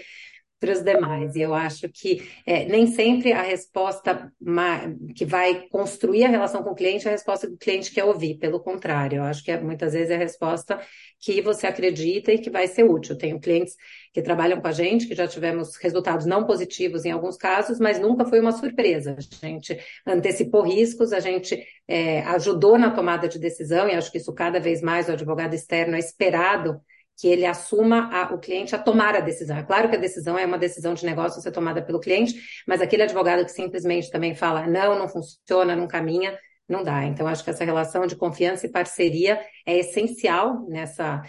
[0.62, 1.34] para os demais.
[1.34, 4.32] E eu acho que é, nem sempre a resposta
[5.16, 8.04] que vai construir a relação com o cliente é a resposta que o cliente quer
[8.04, 10.80] ouvir, pelo contrário, eu acho que é, muitas vezes é a resposta
[11.18, 13.18] que você acredita e que vai ser útil.
[13.18, 13.74] Tenho clientes
[14.12, 17.98] que trabalham com a gente, que já tivemos resultados não positivos em alguns casos, mas
[17.98, 19.16] nunca foi uma surpresa.
[19.16, 24.18] A gente antecipou riscos, a gente é, ajudou na tomada de decisão, e acho que
[24.18, 26.80] isso cada vez mais o advogado externo é esperado
[27.18, 29.56] que ele assuma a, o cliente a tomar a decisão.
[29.56, 32.34] É claro que a decisão é uma decisão de negócio a ser tomada pelo cliente,
[32.66, 36.38] mas aquele advogado que simplesmente também fala não, não funciona, não caminha,
[36.68, 37.04] não dá.
[37.04, 41.22] Então, acho que essa relação de confiança e parceria é essencial nessa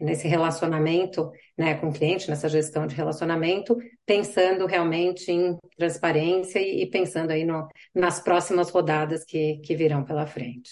[0.00, 3.76] nesse relacionamento né, com o cliente, nessa gestão de relacionamento,
[4.06, 10.04] pensando realmente em transparência e, e pensando aí no, nas próximas rodadas que, que virão
[10.04, 10.70] pela frente.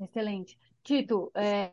[0.00, 0.58] Excelente.
[0.82, 1.72] Tito, é,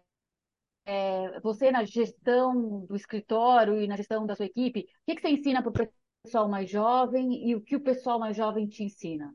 [0.86, 5.21] é, você na gestão do escritório e na gestão da sua equipe, o que, que
[5.21, 5.89] você ensina para o
[6.23, 9.33] pessoal mais jovem e o que o pessoal mais jovem te ensina?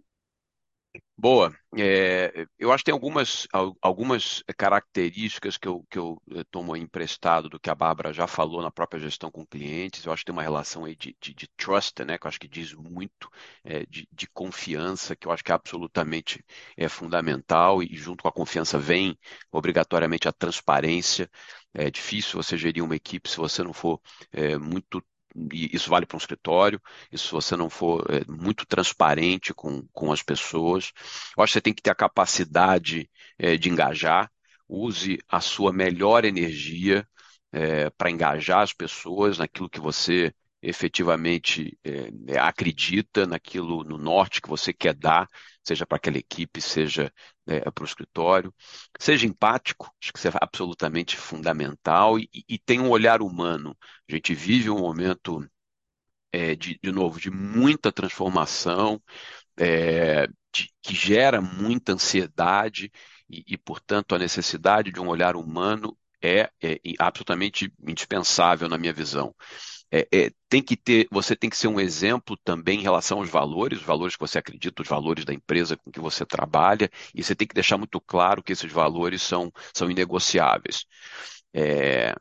[1.17, 1.55] Boa.
[1.77, 3.47] É, eu acho que tem algumas,
[3.81, 8.63] algumas características que eu, que eu eh, tomo emprestado do que a Bárbara já falou
[8.63, 10.05] na própria gestão com clientes.
[10.05, 12.41] Eu acho que tem uma relação aí de, de, de trust, né, que eu acho
[12.41, 13.31] que diz muito,
[13.63, 16.45] é, de, de, confiança, que eu acho que é absolutamente
[16.77, 19.17] é, fundamental, e junto com a confiança vem
[19.53, 21.31] obrigatoriamente a transparência.
[21.75, 24.01] É difícil você gerir uma equipe se você não for
[24.33, 25.01] é, muito
[25.53, 26.81] isso vale para um escritório,
[27.13, 30.93] isso se você não for é, muito transparente com, com as pessoas.
[31.37, 33.09] Eu acho que você tem que ter a capacidade
[33.39, 34.31] é, de engajar,
[34.69, 37.07] use a sua melhor energia
[37.53, 40.33] é, para engajar as pessoas naquilo que você
[40.63, 45.29] efetivamente é, acredita naquilo no norte que você quer dar,
[45.65, 47.13] seja para aquela equipe, seja
[47.47, 48.55] é, para o escritório.
[48.99, 53.77] Seja empático, acho que isso é absolutamente fundamental, e, e tem um olhar humano.
[54.09, 55.47] A gente vive um momento,
[56.33, 59.03] é, de, de novo, de muita transformação,
[59.57, 62.91] é, de, que gera muita ansiedade,
[63.29, 68.93] e, e, portanto, a necessidade de um olhar humano é, é absolutamente indispensável na minha
[68.93, 69.35] visão
[69.93, 73.29] é, é, tem que ter, você tem que ser um exemplo também em relação aos
[73.29, 77.23] valores, os valores que você acredita, os valores da empresa com que você trabalha, e
[77.23, 80.85] você tem que deixar muito claro que esses valores são, são inegociáveis.
[81.53, 82.15] É,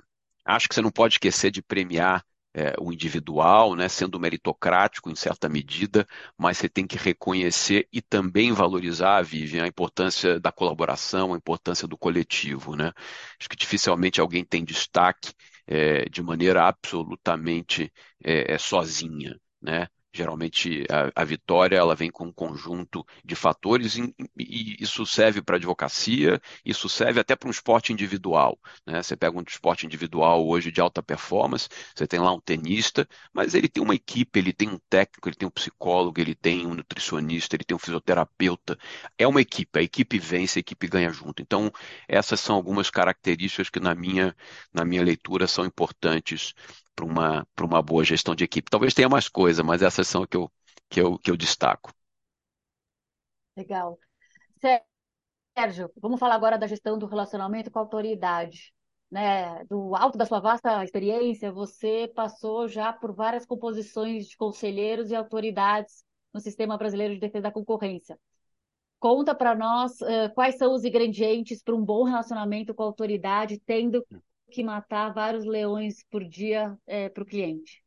[0.45, 5.15] acho que você não pode esquecer de premiar é, o individual, né, sendo meritocrático em
[5.15, 6.07] certa medida,
[6.37, 11.87] mas você tem que reconhecer e também valorizar, Vivian, a importância da colaboração, a importância
[11.87, 12.75] do coletivo.
[12.75, 12.91] Né?
[13.39, 15.31] Acho que dificilmente alguém tem destaque
[15.69, 17.93] é, de maneira absolutamente
[18.23, 19.87] é, é, sozinha, né?
[20.11, 25.39] Geralmente a, a, vitória ela vem com um conjunto de fatores e, e isso serve
[25.39, 28.59] para advocacia, isso serve até para um esporte individual.
[28.87, 29.03] Né?
[29.03, 33.53] Você pega um esporte individual hoje de alta performance, você tem lá um tenista, mas
[33.53, 36.73] ele tem uma equipe, ele tem um técnico, ele tem um psicólogo, ele tem um
[36.73, 38.79] nutricionista, ele tem um fisioterapeuta.
[39.15, 41.41] É uma equipe, a equipe vence, a equipe ganha junto.
[41.41, 41.71] Então,
[42.07, 44.35] essas são algumas características que na minha,
[44.73, 46.55] na minha leitura são importantes
[46.95, 48.69] para uma, uma boa gestão de equipe.
[48.69, 50.51] Talvez tenha mais coisa, mas essas são que eu,
[50.89, 51.93] que eu, que eu destaco.
[53.55, 53.97] Legal.
[55.57, 58.73] Sérgio, vamos falar agora da gestão do relacionamento com a autoridade.
[59.11, 59.63] Né?
[59.65, 65.15] Do alto da sua vasta experiência, você passou já por várias composições de conselheiros e
[65.15, 68.17] autoridades no Sistema Brasileiro de Defesa da Concorrência.
[68.99, 73.59] Conta para nós uh, quais são os ingredientes para um bom relacionamento com a autoridade,
[73.65, 74.05] tendo
[74.49, 77.83] que matar vários leões por dia é, para o cliente?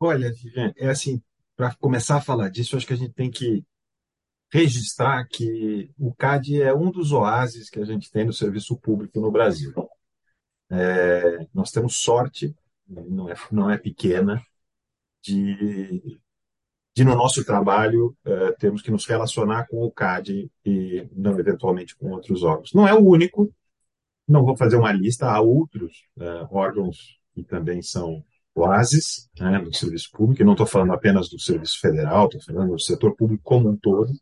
[0.00, 1.22] Olha, Viviane, é assim,
[1.56, 3.64] para começar a falar disso, acho que a gente tem que
[4.52, 9.20] registrar que o CAD é um dos oásis que a gente tem no serviço público
[9.20, 9.72] no Brasil.
[10.70, 12.54] É, nós temos sorte,
[12.86, 14.44] não é, não é pequena,
[15.22, 16.20] de
[16.94, 21.96] de no nosso trabalho uh, temos que nos relacionar com o CAD e não eventualmente
[21.96, 22.72] com outros órgãos.
[22.74, 23.52] Não é o único,
[24.28, 28.22] não vou fazer uma lista, há outros uh, órgãos que também são
[28.54, 32.72] oásis né, no serviço público, e não estou falando apenas do serviço federal, estou falando
[32.72, 34.12] do setor público como um todo,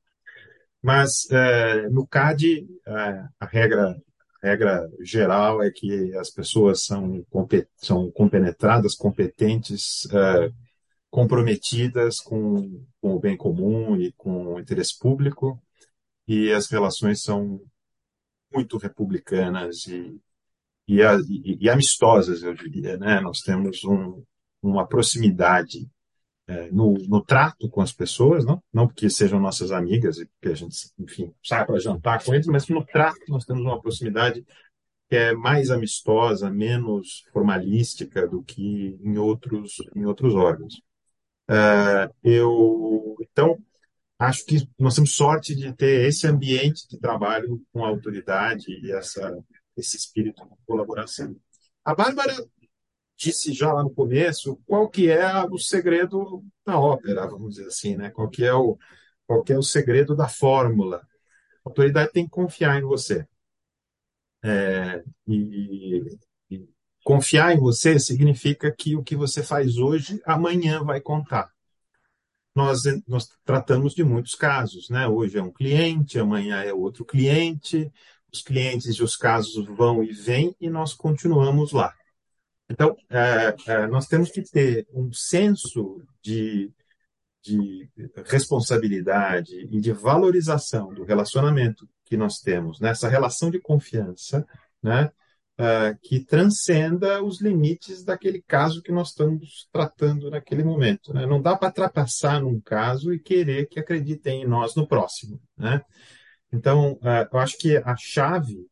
[0.80, 3.96] mas uh, no CAD a regra
[4.42, 7.24] a regra geral é que as pessoas são,
[7.76, 10.52] são compenetradas, competentes, uh,
[11.10, 15.60] comprometidas com, com o bem comum e com o interesse público,
[16.26, 17.60] e as relações são
[18.52, 20.20] muito republicanas e,
[20.86, 22.96] e, e, e amistosas, eu diria.
[22.96, 23.20] Né?
[23.20, 24.22] Nós temos um,
[24.62, 25.88] uma proximidade
[26.46, 30.48] é, no, no, trato com as pessoas, não, não porque sejam nossas amigas e porque
[30.48, 34.44] a gente, enfim, sai para jantar com eles, mas no trato nós temos uma proximidade
[35.08, 40.80] que é mais amistosa, menos formalística do que em outros, em outros órgãos.
[41.50, 43.58] Uh, eu, então,
[44.16, 49.36] acho que nós temos sorte de ter esse ambiente de trabalho com autoridade e essa,
[49.76, 51.34] esse espírito de colaboração.
[51.84, 52.36] A Bárbara
[53.16, 57.96] disse já lá no começo qual que é o segredo da ópera, vamos dizer assim,
[57.96, 58.10] né?
[58.10, 58.78] Qual que é o,
[59.26, 60.98] qual que é o segredo da fórmula.
[61.64, 63.26] A autoridade tem que confiar em você.
[64.42, 66.00] É, e,
[67.02, 71.50] Confiar em você significa que o que você faz hoje, amanhã vai contar.
[72.54, 75.06] Nós, nós tratamos de muitos casos, né?
[75.06, 77.90] Hoje é um cliente, amanhã é outro cliente,
[78.32, 81.94] os clientes e os casos vão e vêm e nós continuamos lá.
[82.68, 86.70] Então, é, é, nós temos que ter um senso de,
[87.42, 87.90] de
[88.26, 94.46] responsabilidade e de valorização do relacionamento que nós temos, nessa relação de confiança,
[94.82, 95.10] né?
[95.60, 101.12] Uh, que transcenda os limites daquele caso que nós estamos tratando naquele momento.
[101.12, 101.26] Né?
[101.26, 105.38] Não dá para ultrapassar num caso e querer que acreditem em nós no próximo.
[105.56, 105.82] Né?
[106.50, 108.66] Então, uh, eu acho que a chave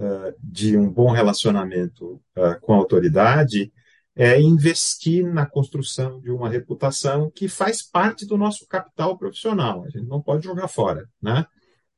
[0.00, 2.20] uh, de um bom relacionamento
[2.60, 3.72] com a autoridade
[4.14, 9.84] é investir na construção de uma reputação que faz parte do nosso capital profissional.
[9.84, 11.46] A gente não pode jogar fora, né?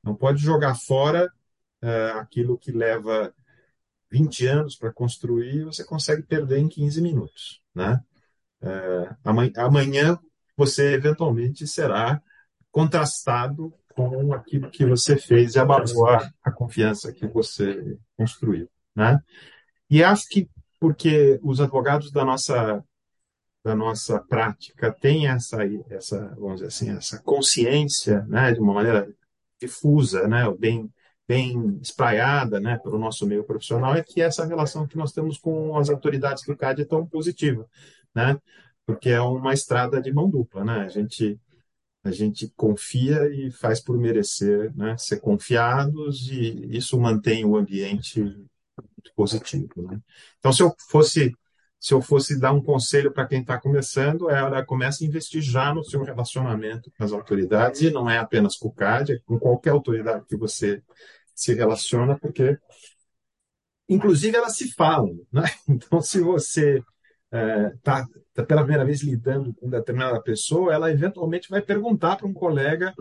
[0.02, 1.30] Não pode jogar fora
[1.82, 3.32] uh, aquilo que leva
[4.10, 8.00] 20 anos para construir, você consegue perder em 15 minutos, né?
[8.60, 10.18] Uh, amanhã
[10.56, 12.20] você eventualmente será
[12.70, 19.20] contrastado com aquilo que você fez e abalou a confiança que você construiu, né?
[19.90, 20.48] E acho que
[20.80, 22.84] porque os advogados da nossa
[23.64, 25.58] da nossa prática têm essa
[25.90, 29.12] essa vamos dizer assim essa consciência, né, de uma maneira
[29.60, 30.88] difusa, né, bem
[31.28, 35.76] bem espraiada, né, pelo nosso meio profissional, é que essa relação que nós temos com
[35.76, 37.68] as autoridades do CAD é tão positiva,
[38.14, 38.40] né?
[38.86, 40.80] Porque é uma estrada de mão dupla, né?
[40.80, 41.38] A gente
[42.04, 48.22] a gente confia e faz por merecer, né, ser confiados e isso mantém o ambiente
[48.22, 50.00] muito positivo, né?
[50.38, 51.34] Então, se eu fosse
[51.80, 55.40] se eu fosse dar um conselho para quem está começando, é, olha, comece a investir
[55.42, 59.18] já no seu relacionamento com as autoridades, e não é apenas com o CAD, é
[59.24, 60.82] com qualquer autoridade que você
[61.38, 62.58] se relaciona, porque,
[63.88, 65.20] inclusive, elas se falam.
[65.32, 65.42] Né?
[65.68, 66.82] Então, se você
[67.30, 72.16] está é, tá, tá pela primeira vez lidando com determinada pessoa, ela eventualmente vai perguntar
[72.16, 72.94] para um colega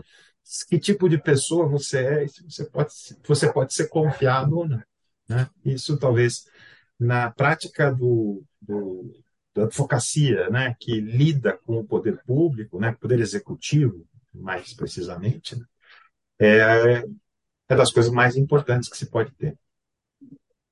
[0.68, 2.92] que tipo de pessoa você é se você pode,
[3.26, 4.82] você pode ser confiado ou não.
[5.28, 5.48] Né?
[5.64, 6.44] Isso talvez
[6.98, 9.12] na prática do, do,
[9.54, 15.64] da advocacia, né, que lida com o poder público, né, poder executivo, mais precisamente, né,
[16.40, 17.04] é,
[17.68, 19.56] é das coisas mais importantes que se pode ter.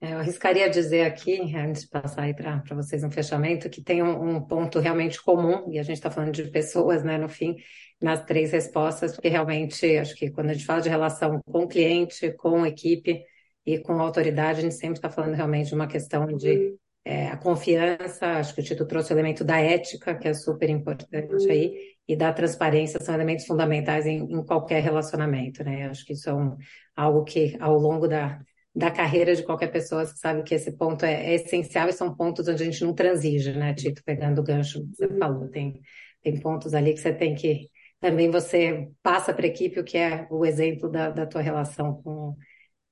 [0.01, 4.03] É, eu arriscaria dizer aqui, antes de passar aí para vocês um fechamento, que tem
[4.03, 7.57] um, um, ponto realmente comum, e a gente está falando de pessoas, né, no fim,
[8.01, 11.69] nas três respostas, porque realmente acho que quando a gente fala de relação com o
[11.69, 13.25] cliente, com a equipe
[13.65, 16.77] e com a autoridade, a gente sempre está falando realmente de uma questão de
[17.07, 20.69] é, a confiança, acho que o Tito trouxe o elemento da ética, que é super
[20.69, 21.73] importante aí,
[22.09, 25.89] e da transparência são elementos fundamentais em, em qualquer relacionamento, né?
[25.89, 26.57] Acho que isso é um,
[26.97, 28.41] algo que ao longo da
[28.75, 32.15] da carreira de qualquer pessoa, você sabe que esse ponto é, é, essencial e são
[32.15, 34.03] pontos onde a gente não transige, né, Tito?
[34.05, 35.19] Pegando o gancho que você uhum.
[35.19, 35.81] falou, tem,
[36.23, 37.71] tem pontos ali que você tem que.
[38.01, 42.03] Também você passa para a equipe o que é o exemplo da, da tua relação
[42.03, 42.37] com,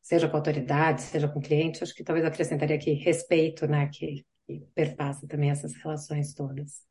[0.04, 1.82] seja com autoridade, seja com cliente.
[1.82, 6.84] Acho que talvez acrescentaria aqui respeito, né, que, que perpassa também essas relações todas.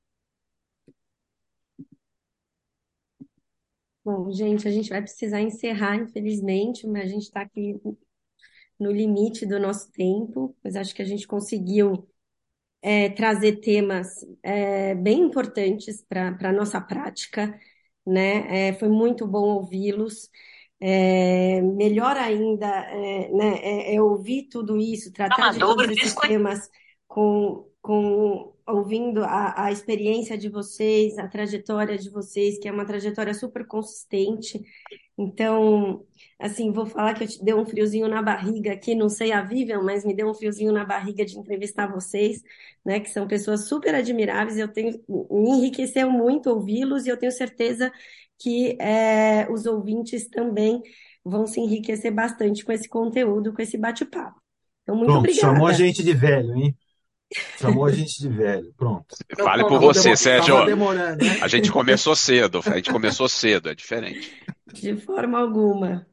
[4.04, 7.80] Bom, gente, a gente vai precisar encerrar, infelizmente, mas a gente está aqui
[8.80, 12.10] no limite do nosso tempo, mas acho que a gente conseguiu
[12.82, 17.58] é, trazer temas é, bem importantes para a nossa prática,
[18.06, 18.70] né?
[18.70, 20.30] É, foi muito bom ouvi-los.
[20.86, 26.70] É, melhor ainda é, né, é, é, ouvir tudo isso, tratar de todos esses temas
[27.08, 32.84] com, com ouvindo a, a experiência de vocês, a trajetória de vocês, que é uma
[32.84, 34.62] trajetória super consistente.
[35.18, 36.06] Então,
[36.38, 39.42] assim, vou falar que eu te dei um friozinho na barriga aqui, não sei a
[39.42, 42.42] Vivian, mas me deu um friozinho na barriga de entrevistar vocês,
[42.84, 47.32] né, que são pessoas super admiráveis, eu tenho, me enriqueceu muito ouvi-los e eu tenho
[47.32, 47.90] certeza
[48.44, 50.82] que é, os ouvintes também
[51.24, 54.38] vão se enriquecer bastante com esse conteúdo, com esse bate-papo.
[54.82, 55.54] Então, muito Pronto, obrigada.
[55.54, 56.78] chamou a gente de velho, hein?
[57.58, 59.16] Chamou a gente de velho, pronto.
[59.38, 60.66] Fale por você, Sérgio.
[60.66, 60.74] Né?
[61.42, 64.38] A gente começou cedo, a gente começou cedo, é diferente.
[64.74, 66.06] De forma alguma.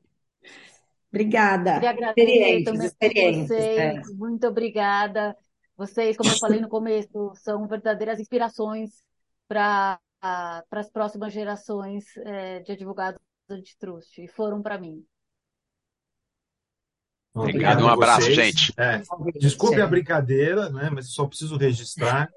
[1.12, 1.74] Obrigada.
[1.74, 3.50] Queria agradecer também vocês.
[3.50, 4.00] É.
[4.14, 5.36] Muito obrigada.
[5.76, 8.90] Vocês, como eu falei no começo, são verdadeiras inspirações
[9.48, 14.18] para as próximas gerações é, de advogados antitrust.
[14.18, 15.04] E foram para mim.
[17.32, 18.72] Obrigado, um abraço, gente.
[18.76, 19.02] É,
[19.38, 22.28] desculpe a brincadeira, né, mas só preciso registrar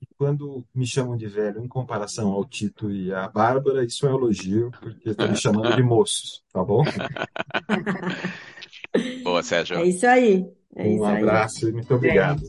[0.00, 4.10] que quando me chamam de velho em comparação ao Tito e à Bárbara, isso é
[4.10, 6.82] um elogio, porque estão me chamando de moços, tá bom?
[9.22, 9.78] Boa, Sérgio.
[9.78, 10.44] É isso aí.
[10.76, 11.70] É um isso abraço aí.
[11.70, 12.42] e muito obrigado.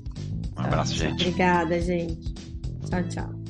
[0.57, 1.27] Um abraço, gente.
[1.27, 2.34] Obrigada, gente.
[2.89, 3.44] Tchau, tchau.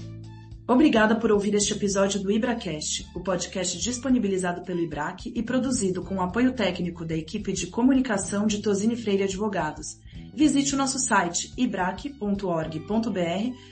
[0.68, 6.16] Obrigada por ouvir este episódio do IbraCast, o podcast disponibilizado pelo IBRAC e produzido com
[6.16, 10.00] o apoio técnico da equipe de comunicação de Tosini Freire Advogados.
[10.34, 12.90] Visite o nosso site ibrac.org.br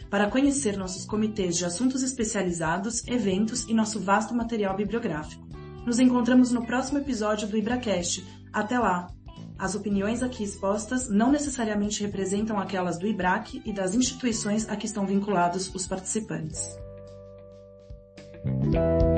[0.07, 5.47] para conhecer nossos comitês de assuntos especializados, eventos e nosso vasto material bibliográfico.
[5.87, 8.23] Nos encontramos no próximo episódio do IbraCast.
[8.53, 9.07] Até lá!
[9.57, 14.85] As opiniões aqui expostas não necessariamente representam aquelas do IBRAC e das instituições a que
[14.85, 16.82] estão vinculados os participantes.
[18.45, 19.12] Thank you.